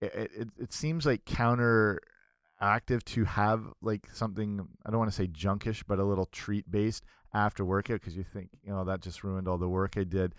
It, 0.00 0.30
it, 0.36 0.48
it 0.58 0.72
seems 0.72 1.06
like 1.06 1.24
counteractive 1.24 3.02
to 3.06 3.24
have 3.24 3.64
like 3.80 4.06
something 4.12 4.68
I 4.84 4.90
don't 4.90 4.98
want 4.98 5.10
to 5.10 5.16
say 5.16 5.26
junkish, 5.26 5.84
but 5.88 5.98
a 5.98 6.04
little 6.04 6.26
treat 6.26 6.70
based 6.70 7.04
after 7.32 7.64
workout 7.64 8.00
because 8.00 8.16
you 8.16 8.24
think 8.24 8.50
you 8.62 8.70
know 8.70 8.84
that 8.84 9.00
just 9.00 9.24
ruined 9.24 9.48
all 9.48 9.58
the 9.58 9.68
work 9.68 9.94
I 9.96 10.04
did, 10.04 10.34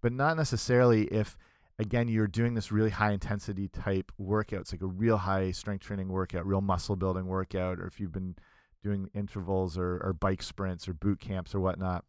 but 0.00 0.12
not 0.12 0.36
necessarily 0.36 1.04
if 1.04 1.36
again 1.82 2.08
you're 2.08 2.26
doing 2.26 2.54
this 2.54 2.72
really 2.72 2.90
high 2.90 3.12
intensity 3.12 3.68
type 3.68 4.10
workout. 4.18 4.60
It's 4.62 4.72
like 4.72 4.82
a 4.82 4.86
real 4.86 5.18
high 5.18 5.50
strength 5.50 5.84
training 5.84 6.08
workout, 6.08 6.46
real 6.46 6.60
muscle 6.60 6.96
building 6.96 7.26
workout, 7.26 7.78
or 7.78 7.86
if 7.86 8.00
you've 8.00 8.12
been 8.12 8.36
doing 8.82 9.10
intervals 9.14 9.78
or, 9.78 10.00
or 10.02 10.12
bike 10.12 10.42
sprints 10.42 10.88
or 10.88 10.94
boot 10.94 11.20
camps 11.20 11.54
or 11.54 11.60
whatnot. 11.60 12.04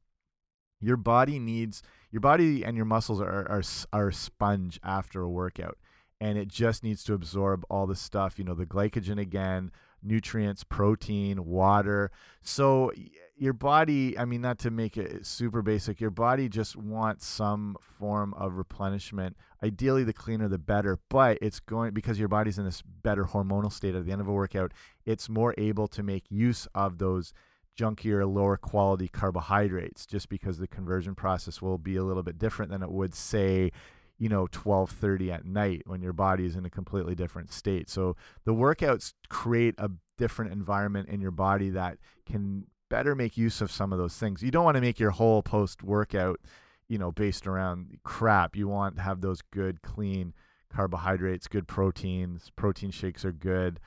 Your 0.80 0.98
body 0.98 1.39
needs 1.39 1.82
your 2.12 2.20
body 2.20 2.63
and 2.63 2.75
your 2.75 2.86
muscles 2.86 3.22
are, 3.22 3.48
are 3.50 3.63
are 3.92 4.08
a 4.10 4.13
sponge 4.13 4.80
after 4.84 5.22
a 5.22 5.30
workout 5.30 5.77
and 6.20 6.38
it 6.38 6.48
just 6.48 6.84
needs 6.84 7.03
to 7.03 7.13
absorb 7.13 7.65
all 7.70 7.86
the 7.86 7.96
stuff, 7.96 8.38
you 8.38 8.46
know, 8.46 8.53
the 8.53 8.65
glycogen 8.65 9.20
again, 9.20 9.72
nutrients, 10.01 10.63
protein, 10.63 11.46
water. 11.46 12.12
So 12.42 12.92
your 13.36 13.54
body, 13.54 14.18
I 14.18 14.25
mean, 14.25 14.42
not 14.42 14.60
to 14.60 14.72
make 14.72 14.96
it 14.98 15.25
super 15.25 15.62
basic, 15.62 16.00
your 16.00 16.12
body 16.12 16.48
just 16.50 16.75
wants 16.75 17.25
some 17.25 17.75
form 17.82 18.34
of 18.36 18.56
replenishment. 18.56 19.36
Ideally, 19.63 20.04
the 20.04 20.13
cleaner, 20.13 20.48
the 20.48 20.58
better, 20.58 21.00
but 21.10 21.40
it's 21.42 21.60
going 21.60 21.94
because 21.94 22.20
your 22.20 22.28
body's 22.28 22.60
in 22.60 22.66
this 22.66 22.82
better 22.82 23.25
hormonal 23.25 23.72
state 23.72 23.96
at 23.96 24.06
the 24.06 24.12
end 24.12 24.22
of 24.22 24.28
a 24.28 24.32
workout, 24.32 24.72
it's 25.06 25.30
more 25.30 25.56
able 25.58 25.88
to 25.90 26.04
make 26.04 26.25
use 26.30 26.68
of 26.75 27.00
those 27.00 27.34
junkier, 27.80 28.32
lower 28.32 28.56
quality 28.56 29.08
carbohydrates 29.08 30.06
just 30.06 30.30
because 30.30 30.60
the 30.60 30.68
conversion 30.68 31.16
process 31.16 31.62
will 31.62 31.80
be 31.80 31.96
a 31.96 32.04
little 32.04 32.24
bit 32.24 32.38
different 32.38 32.72
than 32.72 32.84
it 32.84 32.92
would, 32.92 33.16
say, 33.16 33.72
you 34.20 34.30
know 34.30 34.48
12:30 34.48 35.32
at 35.32 35.46
night 35.46 35.82
when 35.86 36.02
your 36.02 36.13
body 36.13 36.46
is 36.46 36.56
in 36.56 36.66
a 36.66 36.70
completely 36.70 37.16
different 37.16 37.52
state. 37.52 37.90
So 37.90 38.16
the 38.46 38.54
workouts 38.54 39.13
create 39.28 39.75
a 39.78 39.90
different 40.18 40.52
environment 40.52 41.10
in 41.10 41.20
your 41.20 41.32
body 41.32 41.70
that 41.72 41.98
can 42.25 42.68
better 42.94 43.16
make 43.16 43.36
use 43.38 43.60
of 43.60 43.72
some 43.72 43.92
of 43.92 43.98
those 43.98 44.16
things. 44.16 44.44
You 44.44 44.52
don't 44.52 44.64
want 44.64 44.76
to 44.76 44.82
make 44.82 45.00
your 45.00 45.10
whole 45.10 45.42
post 45.42 45.82
workout, 45.82 46.40
you 46.88 47.00
know, 47.00 47.12
based 47.12 47.48
around 47.48 47.98
crap. 48.04 48.56
You 48.56 48.68
want 48.68 48.98
to 48.98 49.02
have 49.02 49.20
those 49.20 49.42
good 49.42 49.82
clean 49.82 50.36
carbohydrates, 50.72 51.48
good 51.48 51.68
proteins. 51.68 52.52
Protein 52.56 52.92
shakes 52.92 53.26
are 53.26 53.32
good. 53.32 53.80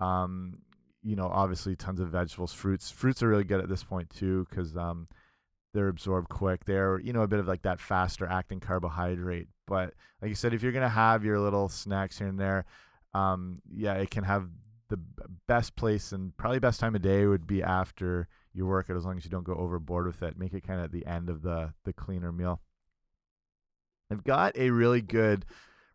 Um, 0.00 0.60
you 1.02 1.16
know, 1.16 1.28
obviously 1.30 1.76
tons 1.76 2.00
of 2.00 2.08
vegetables, 2.08 2.54
fruits. 2.54 2.90
Fruits 2.90 3.22
are 3.22 3.28
really 3.28 3.44
good 3.44 3.60
at 3.60 3.68
this 3.68 3.84
point 3.84 4.08
too 4.08 4.46
cuz 4.50 4.74
um, 4.74 5.06
they're 5.74 5.88
absorbed 5.88 6.30
quick. 6.30 6.64
They're 6.64 6.98
you 7.00 7.12
know 7.12 7.20
a 7.20 7.28
bit 7.28 7.40
of 7.40 7.46
like 7.46 7.60
that 7.62 7.78
faster 7.78 8.26
acting 8.26 8.60
carbohydrate. 8.60 9.48
But 9.66 9.92
like 10.22 10.30
you 10.30 10.34
said, 10.34 10.54
if 10.54 10.62
you're 10.62 10.72
gonna 10.72 10.88
have 10.88 11.26
your 11.26 11.38
little 11.40 11.68
snacks 11.68 12.16
here 12.16 12.28
and 12.28 12.40
there, 12.40 12.64
um, 13.12 13.60
yeah, 13.70 13.96
it 13.96 14.10
can 14.10 14.24
have 14.24 14.48
the 14.88 14.98
best 15.46 15.76
place 15.76 16.12
and 16.12 16.34
probably 16.38 16.58
best 16.58 16.80
time 16.80 16.94
of 16.94 17.02
day 17.02 17.26
would 17.26 17.46
be 17.46 17.62
after 17.62 18.28
your 18.56 18.66
workout, 18.66 18.96
as 18.96 19.04
long 19.04 19.16
as 19.16 19.24
you 19.24 19.30
don't 19.30 19.44
go 19.44 19.54
overboard 19.54 20.06
with 20.06 20.22
it. 20.22 20.38
Make 20.38 20.54
it 20.54 20.66
kind 20.66 20.80
of 20.80 20.86
at 20.86 20.92
the 20.92 21.06
end 21.06 21.28
of 21.28 21.42
the 21.42 21.74
the 21.84 21.92
cleaner 21.92 22.32
meal. 22.32 22.60
I've 24.10 24.24
got 24.24 24.56
a 24.56 24.70
really 24.70 25.02
good 25.02 25.44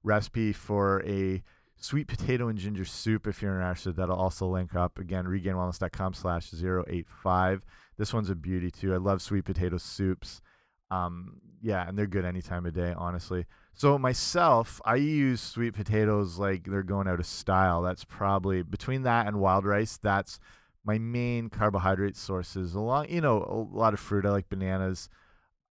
recipe 0.03 0.53
for 0.53 1.03
a 1.05 1.43
sweet 1.77 2.07
potato 2.07 2.47
and 2.47 2.59
ginger 2.59 2.85
soup 2.85 3.25
if 3.25 3.41
you're 3.41 3.55
interested 3.55 3.95
that'll 3.95 4.15
also 4.15 4.47
link 4.47 4.75
up. 4.75 4.99
Again 4.99 5.25
regainwellness.com 5.25 6.13
slash 6.13 6.53
085 6.53 7.63
this 7.97 8.13
one's 8.13 8.29
a 8.29 8.35
beauty 8.35 8.71
too. 8.71 8.93
I 8.93 8.97
love 8.97 9.21
sweet 9.21 9.45
potato 9.45 9.77
soups. 9.77 10.41
Um, 10.89 11.39
yeah 11.61 11.87
and 11.87 11.97
they're 11.97 12.07
good 12.07 12.25
any 12.25 12.41
time 12.41 12.65
of 12.65 12.73
day 12.73 12.93
honestly. 12.95 13.45
So 13.73 13.97
myself 13.97 14.81
i 14.85 14.95
use 14.95 15.41
sweet 15.41 15.73
potatoes 15.73 16.37
like 16.37 16.65
they're 16.65 16.83
going 16.83 17.07
out 17.07 17.19
of 17.19 17.25
style. 17.25 17.81
That's 17.81 18.03
probably 18.03 18.61
between 18.61 19.03
that 19.03 19.27
and 19.27 19.39
wild 19.39 19.65
rice 19.65 19.97
that's 19.97 20.39
my 20.83 20.97
main 20.97 21.49
carbohydrate 21.49 22.17
sources 22.17 22.73
along 22.73 23.07
you 23.09 23.21
know 23.21 23.37
a 23.37 23.77
lot 23.77 23.93
of 23.93 23.99
fruit 23.99 24.25
i 24.25 24.29
like 24.29 24.49
bananas 24.49 25.09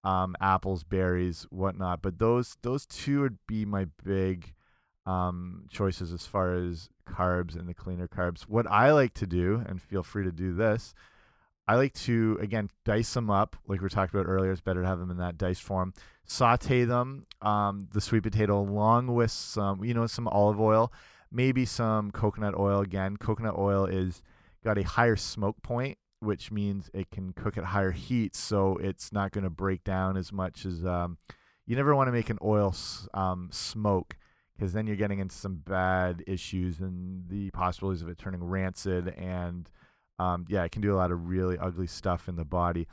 um, 0.02 0.34
apples 0.40 0.82
berries 0.82 1.46
whatnot 1.50 2.00
but 2.00 2.18
those 2.18 2.56
those 2.62 2.86
two 2.86 3.20
would 3.20 3.38
be 3.46 3.64
my 3.64 3.86
big 4.02 4.54
um, 5.06 5.66
choices 5.70 6.12
as 6.12 6.26
far 6.26 6.54
as 6.54 6.88
carbs 7.04 7.58
and 7.58 7.68
the 7.68 7.74
cleaner 7.74 8.08
carbs. 8.08 8.42
What 8.42 8.66
I 8.70 8.92
like 8.92 9.14
to 9.14 9.26
do, 9.26 9.62
and 9.66 9.80
feel 9.80 10.02
free 10.02 10.24
to 10.24 10.32
do 10.32 10.54
this, 10.54 10.94
I 11.66 11.76
like 11.76 11.94
to 11.94 12.38
again 12.40 12.68
dice 12.84 13.14
them 13.14 13.30
up, 13.30 13.56
like 13.66 13.80
we 13.80 13.88
talked 13.88 14.12
about 14.12 14.26
earlier. 14.26 14.50
It's 14.50 14.60
better 14.60 14.82
to 14.82 14.86
have 14.86 14.98
them 14.98 15.10
in 15.10 15.18
that 15.18 15.38
diced 15.38 15.62
form. 15.62 15.92
Saute 16.24 16.84
them, 16.84 17.24
um, 17.42 17.88
the 17.92 18.00
sweet 18.00 18.22
potato, 18.22 18.58
along 18.60 19.08
with 19.08 19.30
some, 19.30 19.84
you 19.84 19.94
know, 19.94 20.06
some 20.06 20.28
olive 20.28 20.60
oil, 20.60 20.92
maybe 21.30 21.64
some 21.64 22.10
coconut 22.10 22.54
oil. 22.58 22.80
Again, 22.80 23.16
coconut 23.16 23.56
oil 23.56 23.84
is 23.86 24.22
got 24.64 24.78
a 24.78 24.82
higher 24.82 25.16
smoke 25.16 25.62
point, 25.62 25.98
which 26.20 26.50
means 26.50 26.90
it 26.92 27.10
can 27.10 27.32
cook 27.32 27.56
at 27.56 27.64
higher 27.64 27.92
heat, 27.92 28.34
so 28.34 28.76
it's 28.76 29.12
not 29.12 29.32
going 29.32 29.44
to 29.44 29.50
break 29.50 29.84
down 29.84 30.16
as 30.16 30.32
much 30.32 30.64
as. 30.64 30.84
Um, 30.84 31.18
you 31.66 31.76
never 31.76 31.94
want 31.94 32.08
to 32.08 32.12
make 32.12 32.30
an 32.30 32.38
oil 32.42 32.74
um, 33.14 33.48
smoke 33.52 34.16
because 34.56 34.72
then 34.72 34.88
you're 34.88 34.96
getting 34.96 35.20
into 35.20 35.34
some 35.36 35.62
bad 35.64 36.24
issues 36.26 36.80
and 36.80 37.28
the 37.28 37.50
possibilities 37.52 38.02
of 38.02 38.08
it 38.08 38.18
turning 38.18 38.42
rancid 38.42 39.14
and 39.16 39.70
um, 40.20 40.44
yeah, 40.48 40.64
it 40.64 40.72
can 40.72 40.82
do 40.82 40.92
a 40.92 40.98
lot 40.98 41.10
of 41.10 41.28
really 41.28 41.56
ugly 41.56 41.86
stuff 41.86 42.28
in 42.28 42.36
the 42.36 42.44
body. 42.44 42.86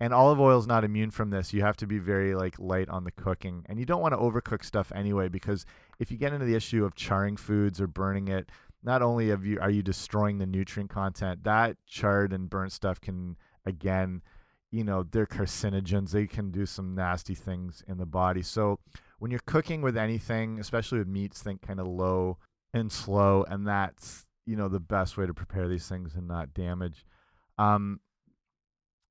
And 0.00 0.12
olive 0.12 0.38
oil 0.38 0.58
is 0.58 0.66
not 0.66 0.84
immune 0.84 1.10
from 1.10 1.30
this. 1.30 1.54
You 1.54 1.62
have 1.62 1.78
to 1.78 1.86
be 1.86 1.98
very 1.98 2.34
like 2.34 2.58
light 2.58 2.90
on 2.90 3.04
the 3.04 3.12
cooking, 3.12 3.64
and 3.68 3.78
you 3.78 3.86
don't 3.86 4.02
want 4.02 4.12
to 4.12 4.18
overcook 4.18 4.64
stuff 4.64 4.92
anyway 4.94 5.28
because 5.28 5.64
if 5.98 6.10
you 6.10 6.18
get 6.18 6.34
into 6.34 6.44
the 6.44 6.54
issue 6.54 6.84
of 6.84 6.94
charring 6.94 7.36
foods 7.36 7.80
or 7.80 7.86
burning 7.86 8.28
it, 8.28 8.50
not 8.84 9.02
only 9.02 9.28
have 9.28 9.44
you 9.44 9.58
are 9.60 9.70
you 9.70 9.82
destroying 9.82 10.38
the 10.38 10.46
nutrient 10.46 10.90
content, 10.90 11.44
that 11.44 11.76
charred 11.86 12.32
and 12.32 12.50
burnt 12.50 12.72
stuff 12.72 13.00
can 13.00 13.36
again, 13.66 14.22
you 14.70 14.84
know, 14.84 15.02
they're 15.02 15.26
carcinogens. 15.26 16.10
They 16.10 16.26
can 16.26 16.50
do 16.50 16.66
some 16.66 16.94
nasty 16.94 17.34
things 17.34 17.82
in 17.88 17.96
the 17.96 18.06
body. 18.06 18.42
So 18.42 18.78
when 19.18 19.30
you're 19.30 19.40
cooking 19.46 19.80
with 19.80 19.96
anything, 19.96 20.60
especially 20.60 20.98
with 20.98 21.08
meats, 21.08 21.42
think 21.42 21.62
kind 21.62 21.80
of 21.80 21.86
low 21.86 22.38
and 22.74 22.92
slow, 22.92 23.44
and 23.48 23.66
that's 23.66 24.26
you 24.46 24.56
know 24.56 24.68
the 24.68 24.80
best 24.80 25.16
way 25.16 25.26
to 25.26 25.34
prepare 25.34 25.66
these 25.66 25.88
things 25.88 26.14
and 26.14 26.28
not 26.28 26.52
damage. 26.52 27.06
Um, 27.56 28.00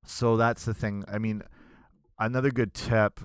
so 0.06 0.38
that's 0.38 0.66
the 0.66 0.74
thing. 0.74 1.04
I 1.12 1.18
mean, 1.18 1.42
another 2.20 2.52
good 2.52 2.74
tip 2.74 3.20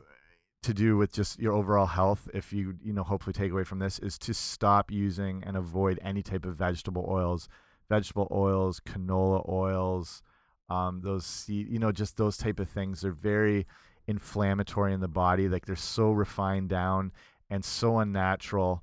to 0.62 0.74
do 0.74 0.96
with 0.96 1.12
just 1.12 1.38
your 1.38 1.52
overall 1.52 1.86
health 1.86 2.28
if 2.34 2.52
you 2.52 2.74
you 2.82 2.92
know 2.92 3.04
hopefully 3.04 3.32
take 3.32 3.52
away 3.52 3.64
from 3.64 3.78
this 3.78 3.98
is 4.00 4.18
to 4.18 4.34
stop 4.34 4.90
using 4.90 5.42
and 5.46 5.56
avoid 5.56 6.00
any 6.02 6.22
type 6.22 6.44
of 6.44 6.56
vegetable 6.56 7.06
oils 7.08 7.48
vegetable 7.88 8.28
oils 8.32 8.80
canola 8.80 9.48
oils 9.48 10.22
um, 10.70 11.00
those 11.02 11.24
seed 11.24 11.68
you 11.68 11.78
know 11.78 11.92
just 11.92 12.16
those 12.16 12.36
type 12.36 12.60
of 12.60 12.68
things. 12.68 13.00
They're 13.00 13.12
very 13.12 13.66
inflammatory 14.06 14.92
in 14.92 15.00
the 15.00 15.08
body 15.08 15.48
like 15.48 15.66
they're 15.66 15.76
so 15.76 16.12
refined 16.12 16.68
down 16.68 17.12
and 17.50 17.64
so 17.64 17.98
unnatural 17.98 18.82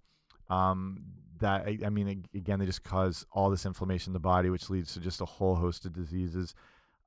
um, 0.50 1.04
that 1.40 1.62
I, 1.62 1.80
I, 1.86 1.90
mean 1.90 2.26
again 2.34 2.60
they 2.60 2.66
just 2.66 2.84
cause 2.84 3.26
all 3.32 3.50
this 3.50 3.66
inflammation 3.66 4.12
in 4.12 4.14
the 4.14 4.20
body 4.20 4.52
which 4.52 4.70
leads 4.70 4.94
to 4.94 5.00
just 5.00 5.22
a 5.22 5.26
whole 5.26 5.56
host 5.56 5.86
of 5.86 5.94
diseases. 5.94 6.54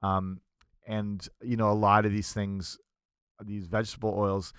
Um, 0.02 0.40
and 0.86 1.26
you 1.42 1.56
know 1.56 1.70
a 1.70 1.74
lot 1.74 2.06
of 2.06 2.12
these 2.12 2.32
things 2.32 2.78
these 3.44 3.66
vegetable 3.66 4.14
oils 4.16 4.52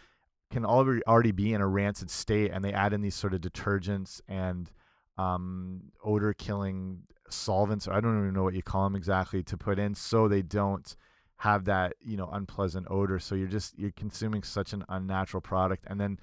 can 0.52 0.66
already 0.66 1.32
be 1.32 1.54
in 1.54 1.62
a 1.62 1.68
rancid 1.68 2.10
state, 2.10 2.52
and 2.52 2.64
they 2.64 2.74
add 2.74 2.94
in 2.94 3.02
these 3.02 3.16
sort 3.16 3.34
of 3.34 3.42
detergents 3.42 4.20
and 4.28 4.72
um, 5.18 5.92
odor 6.04 6.34
killing 6.34 7.04
solvents. 7.30 7.88
I 7.88 8.00
don't 8.00 8.18
even 8.18 8.34
know 8.34 8.44
what 8.44 8.56
you 8.56 8.64
call 8.64 8.84
them 8.86 8.96
exactly 8.96 9.44
to 9.44 9.58
put 9.58 9.78
in, 9.78 9.94
so 9.94 10.28
they 10.28 10.42
don't 10.42 10.96
have 11.38 11.66
that 11.66 11.94
you 12.02 12.18
know 12.18 12.30
unpleasant 12.32 12.88
odor. 12.90 13.20
So 13.20 13.36
you're 13.36 13.48
just 13.48 13.78
you're 13.78 13.92
consuming 13.92 14.44
such 14.44 14.74
an 14.74 14.84
unnatural 14.90 15.42
product, 15.42 15.86
and 15.88 16.00
then 16.00 16.20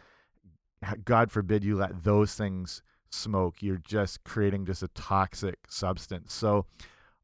God 1.05 1.31
forbid 1.31 1.65
you 1.65 1.77
let 1.77 2.03
those 2.03 2.35
things 2.35 2.83
smoke. 3.11 3.63
You're 3.63 3.83
just 3.87 4.25
creating 4.25 4.67
just 4.67 4.83
a 4.83 4.89
toxic 4.89 5.59
substance. 5.69 6.33
So 6.33 6.67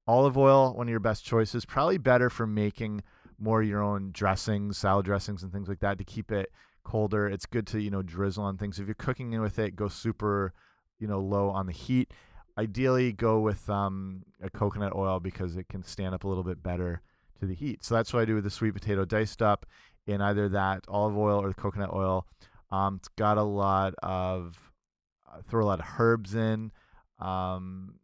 olive 0.07 0.39
oil, 0.39 0.75
one 0.75 0.87
of 0.87 0.91
your 0.91 1.01
best 1.01 1.25
choices, 1.25 1.65
probably 1.65 1.99
better 1.99 2.31
for 2.31 2.47
making 2.47 3.03
more 3.43 3.63
your 3.63 3.83
own 3.83 4.11
dressings, 4.13 4.79
salad 4.79 5.05
dressings, 5.05 5.43
and 5.43 5.53
things 5.53 5.69
like 5.69 5.81
that 5.81 5.99
to 5.99 6.05
keep 6.05 6.31
it 6.31 6.51
colder. 6.85 7.29
It's 7.29 7.47
good 7.47 7.67
to 7.69 7.81
you 7.81 7.91
know 7.91 8.03
drizzle 8.03 8.45
on 8.45 8.57
things. 8.57 8.79
If 8.79 8.87
you're 8.87 8.95
cooking 8.95 9.39
with 9.41 9.59
it, 9.59 9.77
go 9.77 9.89
super 9.89 10.53
you 10.99 11.09
know 11.09 11.21
low 11.21 11.51
on 11.51 11.67
the 11.67 11.73
heat. 11.73 12.13
Ideally, 12.57 13.13
go 13.13 13.41
with 13.41 13.69
um, 13.69 14.25
a 14.43 14.51
coconut 14.51 14.95
oil 14.95 15.21
because 15.21 15.57
it 15.57 15.69
can 15.69 15.83
stand 15.83 16.15
up 16.15 16.25
a 16.25 16.29
little 16.29 16.45
bit 16.45 16.63
better 16.63 17.01
to 17.41 17.47
the 17.47 17.55
heat. 17.55 17.85
So 17.85 17.95
that's 17.95 18.13
what 18.13 18.21
I 18.21 18.25
do 18.25 18.35
with 18.35 18.45
the 18.45 18.51
sweet 18.51 18.75
potato 18.75 19.05
diced 19.05 19.43
up 19.43 19.67
in 20.07 20.21
either 20.21 20.49
that 20.51 20.85
olive 20.89 21.17
oil 21.17 21.43
or 21.43 21.49
the 21.49 21.55
coconut 21.55 21.93
oil. 21.93 22.27
Um, 22.71 22.97
it's 22.97 23.09
got 23.09 23.39
a 23.39 23.43
lot 23.43 23.95
of 24.03 24.59
uh, 25.31 25.41
throw 25.49 25.65
a 25.65 25.67
lot 25.67 25.81
of 25.81 25.87
herbs 25.99 26.35
in. 26.35 26.73
Um, 27.19 27.95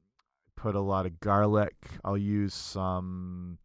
put 0.56 0.74
a 0.74 0.80
lot 0.80 1.06
of 1.06 1.20
garlic. 1.20 1.74
I'll 2.04 2.18
use 2.18 2.54
some 2.54 3.58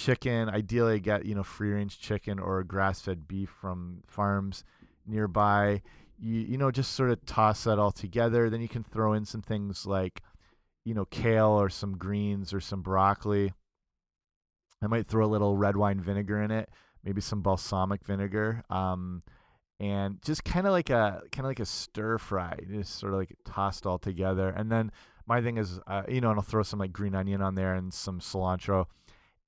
chicken. 0.00 0.48
Ideally, 0.48 0.98
get 1.00 1.26
you 1.26 1.34
know 1.34 1.42
free 1.42 1.70
range 1.70 2.00
chicken 2.00 2.38
or 2.38 2.64
grass 2.64 3.02
fed 3.02 3.28
beef 3.28 3.50
from 3.60 4.02
farms 4.06 4.64
nearby. 5.06 5.82
You 6.18 6.40
you 6.40 6.58
know 6.58 6.70
just 6.70 6.92
sort 6.92 7.10
of 7.10 7.24
toss 7.26 7.64
that 7.64 7.78
all 7.78 7.92
together. 7.92 8.48
Then 8.48 8.62
you 8.62 8.68
can 8.68 8.82
throw 8.82 9.12
in 9.12 9.24
some 9.24 9.42
things 9.42 9.86
like 9.86 10.22
you 10.84 10.94
know 10.94 11.04
kale 11.06 11.50
or 11.50 11.68
some 11.68 11.98
greens 11.98 12.52
or 12.52 12.60
some 12.60 12.82
broccoli. 12.82 13.52
I 14.82 14.86
might 14.86 15.06
throw 15.06 15.26
a 15.26 15.28
little 15.28 15.56
red 15.56 15.76
wine 15.76 16.00
vinegar 16.00 16.42
in 16.42 16.50
it, 16.50 16.70
maybe 17.04 17.20
some 17.20 17.42
balsamic 17.42 18.02
vinegar. 18.04 18.62
Um, 18.70 19.22
and 19.78 20.22
just 20.22 20.44
kind 20.44 20.66
of 20.66 20.72
like 20.72 20.88
a 20.90 21.22
kind 21.32 21.44
of 21.44 21.50
like 21.50 21.60
a 21.60 21.66
stir 21.66 22.16
fry, 22.18 22.58
just 22.70 22.98
sort 22.98 23.12
of 23.12 23.18
like 23.18 23.34
tossed 23.44 23.86
all 23.86 23.98
together. 23.98 24.48
And 24.50 24.72
then 24.72 24.90
my 25.26 25.42
thing 25.42 25.58
is, 25.58 25.78
uh, 25.86 26.02
you 26.08 26.22
know, 26.22 26.30
and 26.30 26.38
I'll 26.38 26.42
throw 26.42 26.62
some 26.62 26.78
like 26.78 26.92
green 26.92 27.14
onion 27.14 27.42
on 27.42 27.54
there 27.54 27.74
and 27.74 27.92
some 27.92 28.20
cilantro 28.20 28.86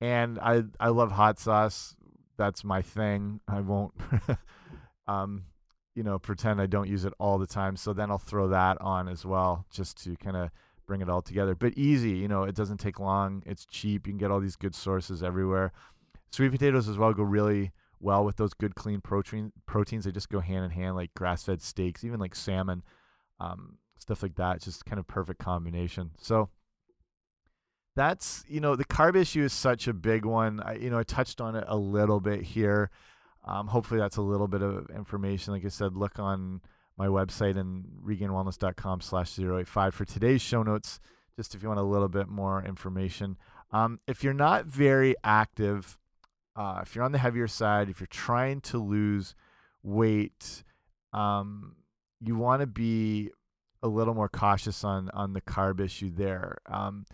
and 0.03 0.37
I 0.39 0.63
I 0.81 0.89
love 0.89 1.13
hot 1.13 1.39
sauce. 1.39 1.95
That's 2.37 2.65
my 2.65 2.81
thing. 2.81 3.39
I 3.47 3.61
won't, 3.61 3.93
um, 5.07 5.45
you 5.95 6.03
know, 6.03 6.19
pretend 6.19 6.59
I 6.59 6.65
don't 6.65 6.89
use 6.89 7.05
it 7.05 7.13
all 7.19 7.37
the 7.37 7.47
time. 7.47 7.77
So 7.77 7.93
then 7.93 8.11
I'll 8.11 8.17
throw 8.17 8.49
that 8.49 8.81
on 8.81 9.07
as 9.07 9.25
well, 9.25 9.65
just 9.71 10.03
to 10.03 10.17
kind 10.17 10.35
of 10.35 10.49
bring 10.85 10.99
it 10.99 11.07
all 11.07 11.21
together. 11.21 11.55
But 11.55 11.77
easy, 11.77 12.11
you 12.11 12.27
know, 12.27 12.43
it 12.43 12.53
doesn't 12.53 12.81
take 12.81 12.99
long. 12.99 13.43
It's 13.45 13.65
cheap. 13.65 14.05
You 14.05 14.11
can 14.11 14.17
get 14.17 14.29
all 14.29 14.41
these 14.41 14.57
good 14.57 14.75
sources 14.75 15.23
everywhere. 15.23 15.71
Sweet 16.33 16.51
potatoes 16.51 16.89
as 16.89 16.97
well 16.97 17.13
go 17.13 17.23
really 17.23 17.71
well 18.01 18.25
with 18.25 18.35
those 18.35 18.53
good 18.53 18.75
clean 18.75 18.99
protein 18.99 19.53
proteins. 19.67 20.03
They 20.03 20.11
just 20.11 20.29
go 20.29 20.41
hand 20.41 20.65
in 20.65 20.71
hand, 20.71 20.97
like 20.97 21.13
grass 21.13 21.43
fed 21.43 21.61
steaks, 21.61 22.03
even 22.03 22.19
like 22.19 22.35
salmon, 22.35 22.83
um, 23.39 23.77
stuff 23.99 24.21
like 24.21 24.35
that. 24.35 24.57
It's 24.57 24.65
just 24.65 24.85
kind 24.85 24.99
of 24.99 25.07
perfect 25.07 25.39
combination. 25.39 26.11
So 26.17 26.49
that's 27.95 28.43
you 28.47 28.59
know 28.59 28.75
the 28.75 28.85
carb 28.85 29.15
issue 29.15 29.43
is 29.43 29.53
such 29.53 29.87
a 29.87 29.93
big 29.93 30.25
one. 30.25 30.59
I, 30.61 30.75
you 30.75 30.89
know 30.89 30.99
I 30.99 31.03
touched 31.03 31.41
on 31.41 31.55
it 31.55 31.65
a 31.67 31.77
little 31.77 32.19
bit 32.19 32.41
here. 32.41 32.89
Um, 33.45 33.67
hopefully 33.67 33.99
that's 33.99 34.17
a 34.17 34.21
little 34.21 34.47
bit 34.47 34.61
of 34.61 34.89
information. 34.95 35.53
Like 35.53 35.65
I 35.65 35.69
said, 35.69 35.95
look 35.95 36.17
on 36.17 36.61
my 36.97 37.07
website 37.07 37.57
and 37.57 37.85
regainedwellness.com 38.05 39.01
slash 39.01 39.37
085 39.37 39.93
for 39.93 40.05
today's 40.05 40.41
show 40.41 40.63
notes, 40.63 40.99
just 41.35 41.53
if 41.53 41.61
you 41.61 41.67
want 41.67 41.79
a 41.79 41.83
little 41.83 42.07
bit 42.07 42.29
more 42.29 42.63
information. 42.63 43.37
Um, 43.71 43.99
if 44.07 44.23
you're 44.23 44.33
not 44.33 44.65
very 44.65 45.15
active, 45.23 45.97
uh, 46.55 46.79
if 46.83 46.95
you're 46.95 47.03
on 47.03 47.11
the 47.11 47.17
heavier 47.17 47.47
side, 47.47 47.89
if 47.89 47.99
you're 47.99 48.07
trying 48.07 48.61
to 48.61 48.77
lose 48.77 49.35
weight, 49.81 50.63
um, 51.11 51.75
you 52.21 52.35
want 52.35 52.61
to 52.61 52.67
be 52.67 53.31
a 53.81 53.87
little 53.87 54.13
more 54.13 54.29
cautious 54.29 54.83
on 54.83 55.09
on 55.09 55.33
the 55.33 55.41
carb 55.41 55.81
issue 55.81 56.11
there. 56.15 56.59
Um, 56.65 57.05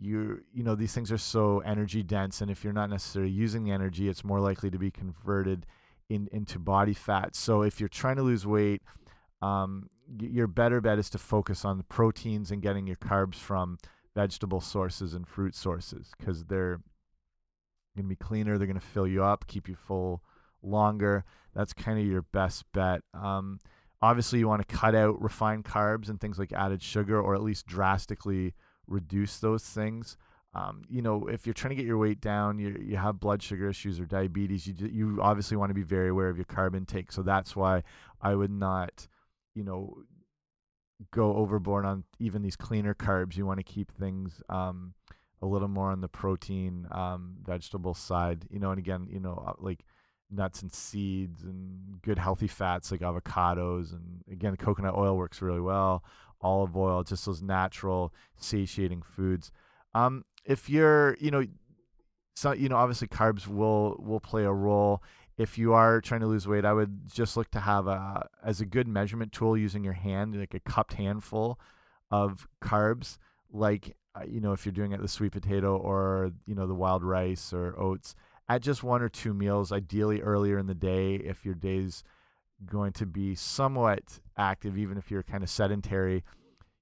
you 0.00 0.42
you 0.52 0.62
know 0.62 0.74
these 0.74 0.92
things 0.92 1.10
are 1.10 1.18
so 1.18 1.60
energy 1.60 2.02
dense 2.02 2.40
and 2.40 2.50
if 2.50 2.62
you're 2.62 2.72
not 2.72 2.90
necessarily 2.90 3.30
using 3.30 3.64
the 3.64 3.72
energy 3.72 4.08
it's 4.08 4.24
more 4.24 4.40
likely 4.40 4.70
to 4.70 4.78
be 4.78 4.90
converted 4.90 5.66
in 6.08 6.28
into 6.32 6.58
body 6.58 6.94
fat. 6.94 7.34
So 7.34 7.62
if 7.62 7.80
you're 7.80 7.88
trying 7.88 8.16
to 8.16 8.22
lose 8.22 8.46
weight 8.46 8.82
um, 9.42 9.90
your 10.18 10.46
better 10.46 10.80
bet 10.80 10.98
is 10.98 11.10
to 11.10 11.18
focus 11.18 11.64
on 11.64 11.78
the 11.78 11.84
proteins 11.84 12.50
and 12.50 12.62
getting 12.62 12.86
your 12.86 12.96
carbs 12.96 13.36
from 13.36 13.78
vegetable 14.14 14.60
sources 14.60 15.14
and 15.14 15.28
fruit 15.28 15.54
sources 15.54 16.12
because 16.18 16.44
they're 16.44 16.80
going 17.96 18.04
to 18.04 18.08
be 18.08 18.16
cleaner 18.16 18.56
they're 18.56 18.66
going 18.66 18.78
to 18.78 18.86
fill 18.86 19.06
you 19.06 19.22
up 19.22 19.46
keep 19.46 19.68
you 19.68 19.74
full 19.74 20.22
longer. 20.62 21.24
That's 21.54 21.72
kind 21.72 21.98
of 21.98 22.06
your 22.06 22.22
best 22.22 22.64
bet. 22.72 23.02
Um, 23.14 23.58
obviously 24.00 24.38
you 24.38 24.48
want 24.48 24.66
to 24.66 24.76
cut 24.76 24.94
out 24.94 25.20
refined 25.20 25.64
carbs 25.64 26.08
and 26.08 26.20
things 26.20 26.38
like 26.38 26.52
added 26.52 26.82
sugar 26.82 27.20
or 27.20 27.34
at 27.34 27.42
least 27.42 27.66
drastically 27.66 28.54
reduce 28.88 29.38
those 29.38 29.62
things. 29.62 30.16
Um, 30.54 30.82
you 30.88 31.02
know, 31.02 31.26
if 31.28 31.46
you're 31.46 31.54
trying 31.54 31.70
to 31.70 31.76
get 31.76 31.84
your 31.84 31.98
weight 31.98 32.20
down, 32.20 32.58
you 32.58 32.76
you 32.80 32.96
have 32.96 33.20
blood 33.20 33.42
sugar 33.42 33.68
issues 33.68 34.00
or 34.00 34.06
diabetes, 34.06 34.66
you 34.66 34.74
you 34.90 35.18
obviously 35.20 35.56
want 35.56 35.70
to 35.70 35.74
be 35.74 35.82
very 35.82 36.08
aware 36.08 36.28
of 36.28 36.36
your 36.36 36.46
carb 36.46 36.74
intake. 36.74 37.12
So 37.12 37.22
that's 37.22 37.54
why 37.54 37.82
I 38.20 38.34
would 38.34 38.50
not, 38.50 39.06
you 39.54 39.62
know, 39.62 39.98
go 41.12 41.36
overboard 41.36 41.84
on 41.84 42.04
even 42.18 42.42
these 42.42 42.56
cleaner 42.56 42.94
carbs. 42.94 43.36
You 43.36 43.46
want 43.46 43.58
to 43.58 43.64
keep 43.64 43.92
things 43.92 44.42
um, 44.48 44.94
a 45.42 45.46
little 45.46 45.68
more 45.68 45.90
on 45.90 46.00
the 46.00 46.08
protein, 46.08 46.88
um, 46.90 47.36
vegetable 47.44 47.94
side. 47.94 48.46
You 48.50 48.58
know, 48.58 48.70
and 48.70 48.78
again, 48.78 49.06
you 49.10 49.20
know, 49.20 49.44
uh, 49.46 49.52
like 49.58 49.84
nuts 50.30 50.62
and 50.62 50.72
seeds 50.72 51.42
and 51.42 52.02
good 52.02 52.18
healthy 52.18 52.46
fats 52.46 52.90
like 52.90 53.00
avocados 53.00 53.92
and 53.92 54.22
again 54.30 54.54
coconut 54.56 54.94
oil 54.94 55.16
works 55.16 55.40
really 55.40 55.60
well 55.60 56.04
olive 56.40 56.76
oil, 56.76 57.02
just 57.02 57.26
those 57.26 57.42
natural 57.42 58.12
satiating 58.36 59.02
foods. 59.02 59.50
Um, 59.94 60.24
if 60.44 60.68
you're, 60.70 61.16
you 61.20 61.30
know, 61.30 61.44
so 62.36 62.52
you 62.52 62.68
know, 62.68 62.76
obviously 62.76 63.08
carbs 63.08 63.46
will 63.46 63.96
will 63.98 64.20
play 64.20 64.44
a 64.44 64.52
role. 64.52 65.02
If 65.36 65.58
you 65.58 65.72
are 65.72 66.00
trying 66.00 66.20
to 66.20 66.26
lose 66.26 66.48
weight, 66.48 66.64
I 66.64 66.72
would 66.72 67.12
just 67.12 67.36
look 67.36 67.50
to 67.52 67.60
have 67.60 67.86
a 67.86 68.28
as 68.44 68.60
a 68.60 68.66
good 68.66 68.88
measurement 68.88 69.32
tool 69.32 69.56
using 69.56 69.84
your 69.84 69.92
hand, 69.92 70.38
like 70.38 70.54
a 70.54 70.60
cupped 70.60 70.94
handful 70.94 71.58
of 72.10 72.46
carbs, 72.62 73.18
like 73.52 73.96
uh, 74.14 74.24
you 74.26 74.40
know, 74.40 74.52
if 74.52 74.64
you're 74.64 74.72
doing 74.72 74.92
it 74.92 75.00
the 75.00 75.08
sweet 75.08 75.32
potato 75.32 75.76
or 75.76 76.32
you 76.46 76.54
know 76.54 76.66
the 76.66 76.74
wild 76.74 77.02
rice 77.02 77.52
or 77.52 77.78
oats, 77.78 78.14
at 78.48 78.62
just 78.62 78.82
one 78.82 79.02
or 79.02 79.08
two 79.08 79.34
meals, 79.34 79.72
ideally 79.72 80.20
earlier 80.22 80.58
in 80.58 80.66
the 80.66 80.74
day 80.74 81.16
if 81.16 81.44
your 81.44 81.54
day's 81.54 82.02
going 82.66 82.92
to 82.92 83.06
be 83.06 83.34
somewhat 83.34 84.20
active, 84.36 84.76
even 84.78 84.98
if 84.98 85.10
you're 85.10 85.22
kind 85.22 85.42
of 85.42 85.50
sedentary. 85.50 86.24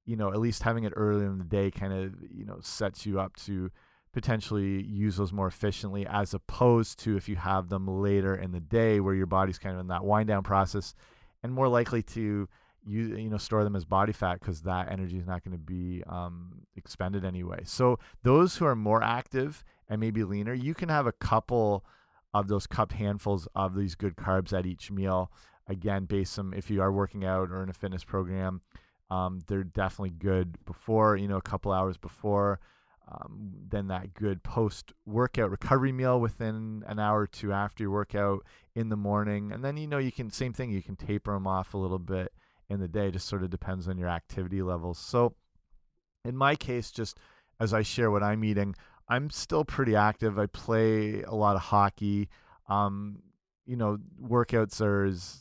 You 0.04 0.16
know, 0.16 0.30
at 0.30 0.38
least 0.38 0.62
having 0.62 0.84
it 0.84 0.92
early 0.94 1.24
in 1.24 1.38
the 1.38 1.44
day 1.44 1.70
kind 1.70 1.92
of 1.92 2.14
you 2.30 2.44
know 2.44 2.58
sets 2.60 3.04
you 3.06 3.18
up 3.18 3.34
to 3.44 3.70
potentially 4.12 4.82
use 4.84 5.16
those 5.16 5.32
more 5.32 5.48
efficiently, 5.48 6.06
as 6.06 6.32
opposed 6.32 6.98
to 7.00 7.16
if 7.16 7.28
you 7.28 7.36
have 7.36 7.68
them 7.68 7.86
later 7.86 8.34
in 8.34 8.52
the 8.52 8.60
day 8.60 9.00
where 9.00 9.14
your 9.14 9.26
body's 9.26 9.58
kind 9.58 9.74
of 9.74 9.80
in 9.80 9.88
that 9.88 10.04
wind 10.04 10.28
down 10.28 10.42
process 10.42 10.94
and 11.42 11.52
more 11.52 11.68
likely 11.68 12.02
to 12.02 12.48
you 12.86 13.16
you 13.16 13.28
know 13.28 13.36
store 13.36 13.64
them 13.64 13.76
as 13.76 13.84
body 13.84 14.12
fat 14.12 14.38
because 14.40 14.62
that 14.62 14.90
energy 14.90 15.18
is 15.18 15.26
not 15.26 15.44
going 15.44 15.52
to 15.56 15.62
be 15.62 16.02
um, 16.08 16.62
expended 16.76 17.24
anyway. 17.24 17.60
So 17.64 17.98
those 18.22 18.56
who 18.56 18.64
are 18.64 18.76
more 18.76 19.02
active 19.02 19.64
and 19.88 20.00
maybe 20.00 20.24
leaner, 20.24 20.54
you 20.54 20.74
can 20.74 20.88
have 20.88 21.06
a 21.06 21.12
couple 21.12 21.84
of 22.32 22.48
those 22.48 22.66
cup 22.66 22.92
handfuls 22.92 23.48
of 23.54 23.74
these 23.74 23.94
good 23.94 24.16
carbs 24.16 24.52
at 24.52 24.66
each 24.66 24.90
meal. 24.90 25.30
Again, 25.68 26.05
based 26.05 26.38
on 26.38 26.55
if 26.55 26.70
you 26.70 26.81
are 26.81 26.92
working 26.92 27.24
out 27.24 27.50
or 27.50 27.62
in 27.62 27.68
a 27.68 27.74
fitness 27.74 28.05
program, 28.05 28.61
um, 29.11 29.40
they're 29.46 29.64
definitely 29.64 30.11
good 30.11 30.64
before 30.64 31.16
you 31.16 31.29
know 31.29 31.37
a 31.37 31.42
couple 31.42 31.72
hours 31.72 31.96
before. 31.96 32.61
Um, 33.09 33.52
then 33.68 33.87
that 33.87 34.14
good 34.14 34.42
post 34.42 34.92
workout 35.05 35.50
recovery 35.50 35.92
meal 35.92 36.20
within 36.20 36.83
an 36.88 36.98
hour 36.98 37.20
or 37.20 37.26
two 37.29 37.52
after 37.52 37.85
your 37.85 37.92
workout 37.92 38.44
in 38.74 38.88
the 38.88 38.96
morning 38.96 39.52
and 39.52 39.64
then 39.64 39.76
you 39.76 39.87
know 39.87 39.98
you 39.98 40.11
can 40.11 40.29
same 40.29 40.52
thing 40.52 40.72
you 40.72 40.83
can 40.83 40.96
taper 40.96 41.33
them 41.33 41.46
off 41.46 41.72
a 41.72 41.79
little 41.79 42.00
bit 42.00 42.33
in 42.68 42.81
the 42.81 42.88
day 42.88 43.12
just 43.12 43.29
sort 43.29 43.44
of 43.44 43.48
depends 43.48 43.87
on 43.87 43.96
your 43.96 44.09
activity 44.09 44.61
levels 44.61 44.98
so 44.98 45.37
in 46.24 46.37
my 46.37 46.57
case 46.57 46.90
just 46.90 47.18
as 47.61 47.72
i 47.72 47.81
share 47.81 48.11
what 48.11 48.24
i'm 48.24 48.42
eating 48.42 48.74
i'm 49.09 49.31
still 49.31 49.64
pretty 49.64 49.94
active 49.94 50.37
i 50.37 50.46
play 50.46 51.22
a 51.22 51.35
lot 51.35 51.55
of 51.55 51.62
hockey 51.62 52.29
um, 52.68 53.20
you 53.66 53.76
know 53.76 53.98
workouts 54.22 54.81
are 54.81 55.05
as 55.05 55.40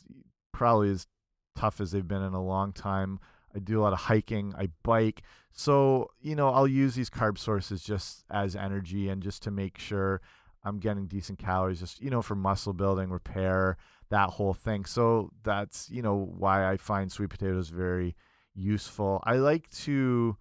probably 0.52 0.90
as 0.90 1.08
tough 1.56 1.80
as 1.80 1.92
they've 1.92 2.08
been 2.08 2.22
in 2.22 2.34
a 2.34 2.44
long 2.44 2.74
time 2.74 3.20
I 3.56 3.60
do 3.60 3.80
a 3.80 3.84
lot 3.84 3.94
of 3.94 4.00
hiking, 4.00 4.54
I 4.58 4.70
bike. 4.84 5.22
So, 5.52 6.12
you 6.20 6.36
know, 6.36 6.50
I'll 6.50 6.68
use 6.68 6.96
these 6.96 7.10
carb 7.10 7.38
sources 7.38 7.82
just 7.82 8.26
as 8.30 8.56
energy 8.56 9.08
and 9.08 9.24
just 9.24 9.42
to 9.44 9.52
make 9.52 9.78
sure 9.78 10.22
I'm 10.64 10.80
getting 10.80 11.08
decent 11.08 11.40
calories, 11.40 11.80
just, 11.80 12.02
you 12.02 12.10
know, 12.10 12.22
for 12.22 12.36
muscle 12.36 12.74
building, 12.74 13.10
repair, 13.10 13.78
that 14.10 14.32
whole 14.32 14.54
thing. 14.54 14.84
So 14.84 15.32
that's, 15.44 15.90
you 15.90 16.02
know, 16.02 16.16
why 16.38 16.70
I 16.70 16.76
find 16.76 17.10
sweet 17.10 17.30
potatoes 17.30 17.70
very 17.70 18.16
useful. 18.54 19.22
I 19.24 19.36
like 19.36 19.70
to, 19.84 20.36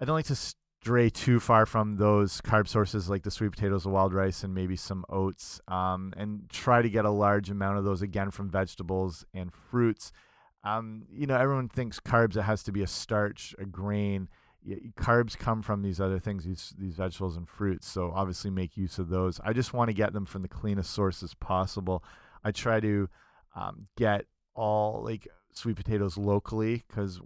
I 0.00 0.04
don't 0.04 0.16
like 0.16 0.26
to 0.26 0.54
stray 0.86 1.10
too 1.10 1.40
far 1.40 1.66
from 1.66 1.96
those 1.96 2.40
carb 2.42 2.68
sources 2.68 3.10
like 3.10 3.22
the 3.22 3.30
sweet 3.30 3.50
potatoes, 3.50 3.82
the 3.82 3.88
wild 3.88 4.14
rice, 4.14 4.44
and 4.44 4.54
maybe 4.54 4.76
some 4.76 5.04
oats, 5.08 5.60
um, 5.68 6.12
and 6.16 6.48
try 6.48 6.80
to 6.80 6.88
get 6.88 7.04
a 7.04 7.10
large 7.10 7.50
amount 7.50 7.76
of 7.76 7.84
those 7.84 8.02
again 8.02 8.30
from 8.30 8.48
vegetables 8.48 9.24
and 9.34 9.52
fruits 9.52 10.12
um, 10.66 11.04
you 11.12 11.28
know, 11.28 11.36
everyone 11.36 11.68
thinks 11.68 12.00
carbs 12.00 12.36
it 12.36 12.42
has 12.42 12.64
to 12.64 12.72
be 12.72 12.82
a 12.82 12.88
starch, 12.88 13.54
a 13.58 13.64
grain. 13.64 14.28
Carbs 14.98 15.38
come 15.38 15.62
from 15.62 15.80
these 15.80 16.00
other 16.00 16.18
things, 16.18 16.44
these 16.44 16.74
these 16.76 16.96
vegetables 16.96 17.36
and 17.36 17.48
fruits. 17.48 17.86
So 17.86 18.10
obviously, 18.12 18.50
make 18.50 18.76
use 18.76 18.98
of 18.98 19.08
those. 19.08 19.40
I 19.44 19.52
just 19.52 19.72
want 19.72 19.90
to 19.90 19.94
get 19.94 20.12
them 20.12 20.26
from 20.26 20.42
the 20.42 20.48
cleanest 20.48 20.90
sources 20.90 21.34
possible. 21.34 22.02
I 22.42 22.50
try 22.50 22.80
to 22.80 23.08
um, 23.54 23.86
get 23.96 24.24
all 24.56 25.04
like 25.04 25.28
sweet 25.52 25.76
potatoes 25.76 26.18
locally 26.18 26.82
because 26.88 27.20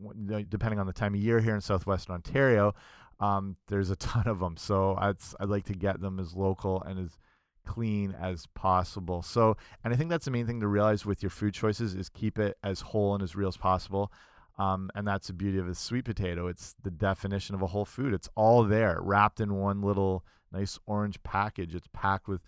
depending 0.51 0.79
on 0.79 0.87
the 0.87 0.93
time 0.93 1.15
of 1.15 1.21
year 1.21 1.41
here 1.41 1.55
in 1.55 1.63
southwestern 1.63 2.15
Ontario, 2.17 2.75
um, 3.21 3.57
there's 3.69 3.91
a 3.91 3.97
ton 4.11 4.27
of 4.27 4.41
them. 4.41 4.57
So 4.57 4.97
I'd 4.99 5.17
I'd 5.39 5.49
like 5.49 5.65
to 5.67 5.75
get 5.75 6.01
them 6.01 6.19
as 6.19 6.35
local 6.35 6.83
and 6.83 6.99
as 6.99 7.19
clean 7.67 8.17
as 8.21 8.47
possible. 8.55 9.23
So, 9.23 9.57
and 9.85 9.95
I 9.95 9.97
think 9.97 10.11
that's 10.11 10.25
the 10.25 10.31
main 10.31 10.47
thing 10.47 10.61
to 10.61 10.67
realize 10.67 11.07
with 11.07 11.23
your 11.23 11.31
food 11.31 11.55
choices 11.55 11.95
is 11.95 12.09
keep 12.09 12.39
it 12.39 12.57
as 12.65 12.81
whole 12.81 13.15
and 13.15 13.23
as 13.23 13.37
real 13.37 13.49
as 13.49 13.57
possible. 13.57 14.13
Um, 14.59 14.91
and 14.95 15.07
that's 15.07 15.29
the 15.29 15.33
beauty 15.33 15.59
of 15.59 15.69
a 15.69 15.75
sweet 15.75 16.05
potato. 16.05 16.47
It's 16.47 16.75
the 16.83 16.91
definition 16.91 17.55
of 17.55 17.63
a 17.63 17.69
whole 17.69 17.85
food. 17.85 18.13
It's 18.13 18.29
all 18.35 18.65
there, 18.65 18.99
wrapped 19.01 19.41
in 19.41 19.55
one 19.55 19.81
little 19.81 20.25
nice 20.53 20.79
orange 20.87 21.23
package. 21.23 21.75
It's 21.75 21.89
packed 21.93 22.29
with 22.29 22.43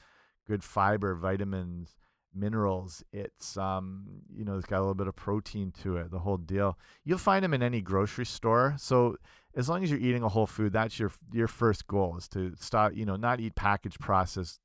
good 0.46 0.64
fiber, 0.64 1.14
vitamins, 1.14 1.96
minerals. 2.34 3.02
It's 3.12 3.56
um, 3.56 4.04
you 4.34 4.44
know, 4.44 4.56
it's 4.56 4.66
got 4.66 4.78
a 4.78 4.80
little 4.80 4.94
bit 4.94 5.06
of 5.06 5.16
protein 5.16 5.72
to 5.82 5.96
it. 5.96 6.10
The 6.10 6.18
whole 6.18 6.36
deal. 6.36 6.78
You'll 7.04 7.18
find 7.18 7.44
them 7.44 7.54
in 7.54 7.62
any 7.62 7.80
grocery 7.80 8.26
store. 8.26 8.74
So 8.76 9.16
as 9.54 9.68
long 9.68 9.82
as 9.82 9.90
you're 9.90 10.00
eating 10.00 10.22
a 10.22 10.28
whole 10.28 10.46
food, 10.46 10.72
that's 10.72 10.98
your 10.98 11.10
your 11.32 11.48
first 11.48 11.86
goal 11.86 12.16
is 12.16 12.28
to 12.28 12.54
stop. 12.58 12.94
You 12.94 13.04
know, 13.04 13.16
not 13.16 13.40
eat 13.40 13.54
packaged 13.54 14.00
processed 14.00 14.60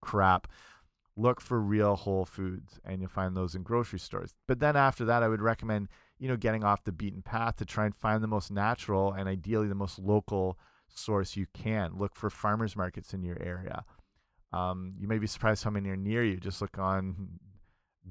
crap. 0.00 0.48
Look 1.16 1.40
for 1.40 1.60
real 1.60 1.96
whole 1.96 2.24
foods 2.24 2.78
and 2.84 3.00
you'll 3.00 3.10
find 3.10 3.36
those 3.36 3.56
in 3.56 3.62
grocery 3.62 3.98
stores. 3.98 4.34
But 4.46 4.60
then 4.60 4.76
after 4.76 5.04
that 5.06 5.24
i 5.24 5.28
would 5.28 5.42
recommend 5.42 5.88
you 6.18 6.28
know 6.28 6.36
getting 6.36 6.62
off 6.62 6.84
the 6.84 6.92
beaten 6.92 7.22
path 7.22 7.56
to 7.56 7.64
try 7.64 7.86
and 7.86 7.94
find 7.96 8.22
the 8.22 8.28
most 8.28 8.52
natural 8.52 9.12
and 9.12 9.28
ideally 9.28 9.66
the 9.66 9.74
most 9.74 9.98
local 9.98 10.58
source 10.88 11.36
you 11.36 11.46
can. 11.52 11.98
Look 11.98 12.14
for 12.14 12.30
farmers 12.30 12.76
markets 12.76 13.14
in 13.14 13.22
your 13.22 13.40
area. 13.42 13.84
Um, 14.52 14.94
you 14.98 15.08
may 15.08 15.18
be 15.18 15.26
surprised 15.26 15.64
how 15.64 15.70
many 15.70 15.88
are 15.90 15.96
near 15.96 16.24
you. 16.24 16.36
Just 16.36 16.60
look 16.60 16.78
on 16.78 17.28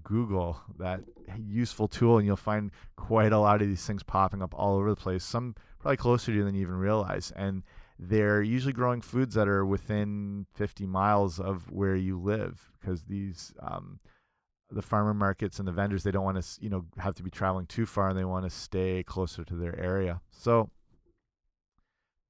google 0.04 0.62
that 0.78 1.02
useful 1.38 1.88
tool 1.88 2.18
and 2.18 2.28
you'll 2.28 2.36
find 2.36 2.72
quite 2.98 3.32
a 3.32 3.40
lot 3.40 3.62
of 3.62 3.68
these 3.68 3.86
things 3.86 4.04
popping 4.04 4.42
up 4.42 4.54
all 4.56 4.78
over 4.78 4.90
the 4.90 4.96
place. 4.96 5.24
Some 5.24 5.56
probably 5.88 5.96
closer 5.96 6.34
to 6.34 6.38
you 6.38 6.44
than 6.44 6.54
you 6.54 6.62
even 6.64 6.76
realize 6.76 7.32
and 7.38 7.64
they're 7.98 8.42
usually 8.42 8.74
growing 8.74 9.00
foods 9.00 9.36
that 9.36 9.48
are 9.48 9.66
within 9.66 10.46
50 10.54 10.86
miles 10.86 11.40
of 11.40 11.72
where 11.72 11.96
you 11.96 12.20
live 12.20 12.60
because 12.78 13.04
these 13.06 13.54
um, 13.62 14.02
the 14.70 14.82
farmer 14.82 15.14
markets 15.14 15.60
and 15.60 15.68
the 15.68 15.72
vendors 15.72 16.04
they 16.04 16.12
don't 16.12 16.26
want 16.26 16.44
to 16.44 16.62
you 16.62 16.70
know 16.70 16.84
have 16.98 17.16
to 17.16 17.24
be 17.24 17.30
traveling 17.30 17.66
too 17.68 17.86
far 17.86 18.10
and 18.10 18.20
they 18.20 18.26
want 18.26 18.44
to 18.44 18.50
stay 18.50 19.02
closer 19.04 19.46
to 19.46 19.56
their 19.56 19.80
area. 19.80 20.20
So 20.30 20.70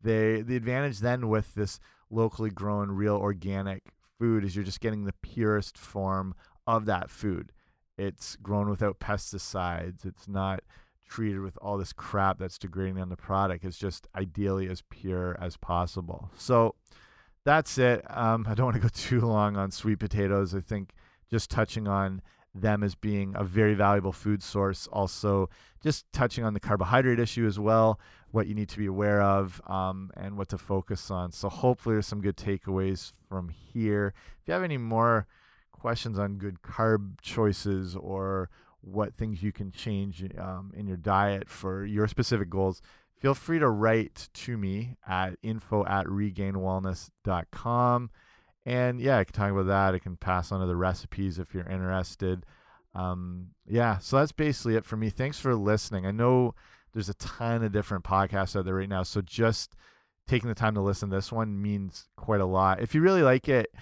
they 0.03 0.43
the 0.43 0.55
advantage 0.55 0.99
then 0.99 1.27
with 1.27 1.55
this 1.55 1.79
locally 2.11 2.51
grown 2.51 2.91
real 2.91 3.15
organic 3.15 3.81
food 4.19 4.45
is 4.45 4.55
you're 4.55 4.65
just 4.65 4.81
getting 4.81 5.05
the 5.05 5.15
purest 5.23 5.79
form 5.79 6.35
of 6.67 6.85
that 6.85 7.09
food. 7.09 7.51
It's 7.97 8.35
grown 8.35 8.69
without 8.69 8.99
pesticides. 8.99 10.05
It's 10.05 10.27
not 10.27 10.61
treated 11.07 11.39
with 11.41 11.57
all 11.61 11.77
this 11.77 11.93
crap 11.93 12.39
that's 12.39 12.57
degrading 12.57 13.01
on 13.01 13.09
the 13.09 13.17
product. 13.17 13.65
It's 13.65 13.77
just 13.77 14.07
ideally 14.15 14.69
as 14.69 14.83
pure 14.89 15.37
as 15.39 15.57
possible. 15.57 16.29
So 16.37 16.75
that's 17.43 17.77
it. 17.77 18.03
Um, 18.09 18.45
I 18.47 18.53
don't 18.53 18.65
want 18.65 18.75
to 18.75 18.81
go 18.81 18.89
too 18.93 19.21
long 19.21 19.57
on 19.57 19.71
sweet 19.71 19.99
potatoes. 19.99 20.53
I 20.53 20.59
think 20.59 20.93
just 21.29 21.49
touching 21.49 21.87
on 21.87 22.21
them 22.53 22.83
as 22.83 22.95
being 22.95 23.33
a 23.35 23.43
very 23.43 23.73
valuable 23.73 24.11
food 24.11 24.41
source. 24.41 24.87
Also, 24.91 25.49
just 25.83 26.05
touching 26.11 26.43
on 26.43 26.53
the 26.53 26.59
carbohydrate 26.59 27.19
issue 27.19 27.45
as 27.45 27.59
well, 27.59 27.99
what 28.31 28.47
you 28.47 28.55
need 28.55 28.69
to 28.69 28.77
be 28.77 28.87
aware 28.87 29.21
of, 29.21 29.61
um, 29.67 30.11
and 30.17 30.37
what 30.37 30.49
to 30.49 30.57
focus 30.57 31.11
on. 31.11 31.31
So, 31.31 31.49
hopefully, 31.49 31.95
there's 31.95 32.07
some 32.07 32.21
good 32.21 32.37
takeaways 32.37 33.13
from 33.29 33.49
here. 33.49 34.13
If 34.41 34.47
you 34.47 34.53
have 34.53 34.63
any 34.63 34.77
more 34.77 35.27
questions 35.71 36.17
on 36.17 36.37
good 36.37 36.61
carb 36.61 37.21
choices 37.21 37.95
or 37.95 38.49
what 38.88 39.13
things 39.13 39.43
you 39.43 39.52
can 39.52 39.71
change 39.71 40.23
um, 40.38 40.71
in 40.76 40.88
your 40.88 40.97
diet 40.97 41.50
for 41.50 41.86
your 41.86 42.08
specific 42.08 42.50
goals, 42.50 42.82
feel 43.19 43.34
free 43.34 43.60
to 43.60 43.69
write 43.69 44.30
to 44.34 44.58
me 44.58 44.95
at 45.08 45.38
info 45.43 45.86
at 45.86 46.06
regainwellness.com. 46.08 48.10
And 48.65 49.00
yeah, 49.00 49.17
I 49.17 49.23
can 49.23 49.34
talk 49.34 49.52
about 49.52 49.67
that. 49.67 49.95
I 49.95 50.00
can 50.00 50.17
pass 50.17 50.52
on 50.52 50.62
other 50.62 50.76
recipes 50.76 51.39
if 51.39 51.54
you're 51.54 51.69
interested. 51.69 52.45
Um, 52.93 53.50
yeah, 53.65 53.97
so 54.00 54.17
that's 54.17 54.32
basically 54.32 54.76
it 54.76 54.86
for 54.86 54.97
me. 54.97 55.10
Thanks 55.10 55.39
for 55.39 55.56
listening. 55.56 56.06
I 56.06 56.12
know 56.12 56.56
there's 56.93 57.10
a 57.10 57.13
ton 57.15 57.63
of 57.63 57.71
different 57.71 58.04
podcasts 58.04 58.58
out 58.58 58.65
there 58.65 58.76
right 58.76 58.89
now, 58.89 59.04
so 59.04 59.21
just 59.21 59.76
taking 60.28 60.50
the 60.50 60.56
time 60.56 60.76
to 60.76 60.82
listen 60.82 61.10
to 61.10 61.15
this 61.15 61.32
one 61.32 61.62
means 61.62 62.10
quite 62.17 62.41
a 62.41 62.45
lot. 62.45 62.82
If 62.82 62.93
you 62.93 63.02
really 63.02 63.21
like 63.21 63.47
it, 63.47 63.73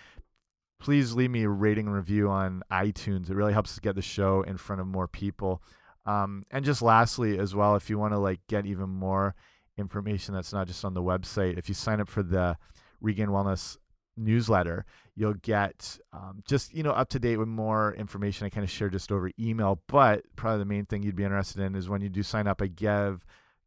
please 0.79 1.13
leave 1.13 1.31
me 1.31 1.43
a 1.43 1.49
rating 1.49 1.87
and 1.87 1.95
review 1.95 2.29
on 2.29 2.61
iTunes. 2.71 3.29
It 3.29 3.35
really 3.35 3.53
helps 3.53 3.71
us 3.71 3.79
get 3.79 3.95
the 3.95 4.01
show 4.01 4.41
in 4.43 4.57
front 4.57 4.81
of 4.81 4.87
more 4.87 5.07
people. 5.07 5.61
Um, 6.05 6.43
and 6.51 6.63
just 6.63 6.81
lastly, 6.81 7.39
as 7.39 7.55
well, 7.55 7.75
if 7.75 7.89
you 7.89 7.97
want 7.97 8.13
to 8.13 8.19
like 8.19 8.39
get 8.47 8.65
even 8.65 8.89
more 8.89 9.35
information 9.77 10.33
that's 10.33 10.53
not 10.53 10.67
just 10.67 10.85
on 10.85 10.93
the 10.93 11.01
website, 11.01 11.57
if 11.57 11.67
you 11.67 11.75
sign 11.75 11.99
up 11.99 12.07
for 12.07 12.23
the 12.23 12.57
Regain 13.01 13.29
Wellness 13.29 13.77
newsletter, 14.17 14.85
you'll 15.15 15.33
get 15.33 15.97
um, 16.13 16.43
just 16.47 16.73
you 16.73 16.83
know 16.83 16.91
up 16.91 17.09
to 17.09 17.19
date 17.19 17.37
with 17.37 17.47
more 17.47 17.93
information. 17.95 18.45
I 18.45 18.49
kind 18.49 18.63
of 18.63 18.69
share 18.69 18.89
just 18.89 19.11
over 19.11 19.31
email, 19.39 19.81
but 19.87 20.23
probably 20.35 20.59
the 20.59 20.65
main 20.65 20.85
thing 20.85 21.03
you'd 21.03 21.15
be 21.15 21.23
interested 21.23 21.61
in 21.61 21.75
is 21.75 21.89
when 21.89 22.01
you 22.01 22.09
do 22.09 22.23
sign 22.23 22.47
up, 22.47 22.61
I 22.61 22.67
give 22.67 23.25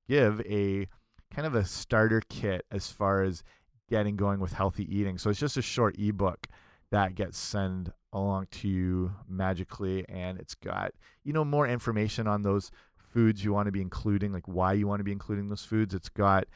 give 0.08 0.40
a 0.42 0.86
kind 1.34 1.46
of 1.46 1.54
a 1.54 1.64
starter 1.64 2.22
kit 2.28 2.64
as 2.70 2.90
far 2.90 3.22
as 3.22 3.42
getting 3.90 4.16
going 4.16 4.40
with 4.40 4.52
healthy 4.52 4.84
eating. 4.94 5.18
So 5.18 5.30
it's 5.30 5.40
just 5.40 5.56
a 5.56 5.62
short 5.62 5.96
ebook 5.98 6.46
that 6.90 7.14
gets 7.14 7.38
sent 7.38 7.90
along 8.12 8.46
to 8.50 8.68
you 8.68 9.12
magically 9.28 10.04
and 10.08 10.38
it's 10.38 10.54
got 10.54 10.92
you 11.24 11.32
know 11.32 11.44
more 11.44 11.68
information 11.68 12.26
on 12.26 12.40
those 12.40 12.70
foods 13.12 13.44
you 13.44 13.52
want 13.52 13.66
to 13.66 13.72
be 13.72 13.80
including 13.80 14.32
like 14.32 14.46
why 14.46 14.72
you 14.72 14.86
want 14.86 15.00
to 15.00 15.04
be 15.04 15.12
including 15.12 15.48
those 15.48 15.64
foods. 15.64 15.94
It's 15.94 16.08
got 16.08 16.46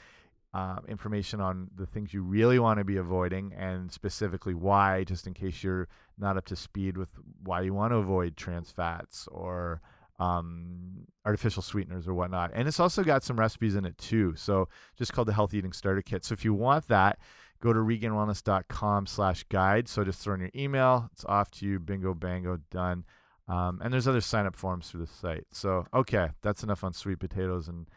uh, 0.54 0.78
information 0.86 1.40
on 1.40 1.70
the 1.76 1.86
things 1.86 2.12
you 2.12 2.22
really 2.22 2.58
want 2.58 2.78
to 2.78 2.84
be 2.84 2.98
avoiding 2.98 3.52
and 3.56 3.90
specifically 3.90 4.54
why 4.54 5.02
just 5.04 5.26
in 5.26 5.32
case 5.32 5.62
you're 5.62 5.88
not 6.18 6.36
up 6.36 6.44
to 6.46 6.56
speed 6.56 6.96
with 6.96 7.08
why 7.42 7.62
you 7.62 7.72
want 7.72 7.92
to 7.92 7.96
avoid 7.96 8.36
trans 8.36 8.70
fats 8.70 9.26
or 9.32 9.80
um, 10.18 11.06
artificial 11.24 11.62
sweeteners 11.62 12.06
or 12.06 12.14
whatnot 12.14 12.50
and 12.54 12.68
it's 12.68 12.80
also 12.80 13.02
got 13.02 13.22
some 13.22 13.38
recipes 13.38 13.74
in 13.74 13.84
it 13.84 13.96
too 13.98 14.34
so 14.36 14.68
just 14.96 15.12
called 15.12 15.28
the 15.28 15.32
healthy 15.32 15.58
eating 15.58 15.72
starter 15.72 16.02
kit 16.02 16.24
so 16.24 16.32
if 16.32 16.44
you 16.44 16.52
want 16.54 16.86
that 16.88 17.18
go 17.62 17.72
to 17.72 17.78
regainwellness.com 17.78 19.06
slash 19.06 19.44
guide. 19.44 19.88
So 19.88 20.04
just 20.04 20.20
throw 20.20 20.34
in 20.34 20.40
your 20.40 20.50
email. 20.54 21.08
It's 21.12 21.24
off 21.24 21.50
to 21.52 21.66
you. 21.66 21.78
Bingo, 21.78 22.12
bango, 22.12 22.58
done. 22.70 23.04
Um, 23.48 23.80
and 23.82 23.92
there's 23.92 24.08
other 24.08 24.20
sign 24.20 24.46
up 24.46 24.56
forms 24.56 24.90
through 24.90 25.06
the 25.06 25.12
site. 25.12 25.46
So, 25.52 25.86
okay, 25.94 26.30
that's 26.42 26.62
enough 26.62 26.84
on 26.84 26.92
sweet 26.92 27.20
potatoes 27.20 27.68
and 27.68 27.88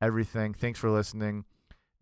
everything. 0.00 0.54
Thanks 0.54 0.78
for 0.78 0.90
listening. 0.90 1.44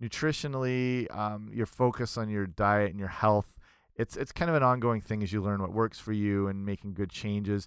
Nutritionally, 0.00 1.14
um, 1.14 1.50
your 1.52 1.66
focus 1.66 2.16
on 2.18 2.28
your 2.28 2.46
diet 2.46 2.90
and 2.90 2.98
your 2.98 3.08
health. 3.08 3.58
It's 3.96 4.14
it's 4.14 4.30
kind 4.30 4.50
of 4.50 4.56
an 4.56 4.62
ongoing 4.62 5.00
thing 5.00 5.22
as 5.22 5.32
you 5.32 5.40
learn 5.40 5.62
what 5.62 5.72
works 5.72 5.98
for 5.98 6.12
you 6.12 6.48
and 6.48 6.66
making 6.66 6.92
good 6.92 7.08
changes. 7.08 7.66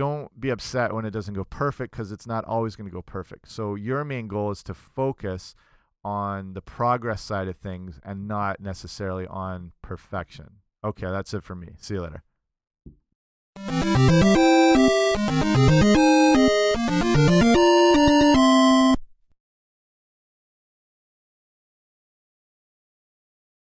Don't 0.00 0.40
be 0.40 0.48
upset 0.48 0.94
when 0.94 1.04
it 1.04 1.10
doesn't 1.10 1.34
go 1.34 1.44
perfect 1.44 1.90
because 1.90 2.10
it's 2.10 2.26
not 2.26 2.46
always 2.46 2.74
going 2.74 2.88
to 2.88 2.90
go 2.90 3.02
perfect. 3.02 3.50
So 3.50 3.74
your 3.74 4.02
main 4.02 4.28
goal 4.28 4.50
is 4.50 4.62
to 4.62 4.72
focus 4.72 5.54
on 6.02 6.54
the 6.54 6.62
progress 6.62 7.20
side 7.20 7.48
of 7.48 7.56
things 7.56 8.00
and 8.02 8.26
not 8.26 8.60
necessarily 8.60 9.26
on 9.26 9.72
perfection. 9.82 10.52
Okay, 10.82 11.06
that's 11.06 11.34
it 11.34 11.44
for 11.44 11.54
me. 11.54 11.74
See 11.78 11.96
you 11.96 12.00
later. 12.00 12.22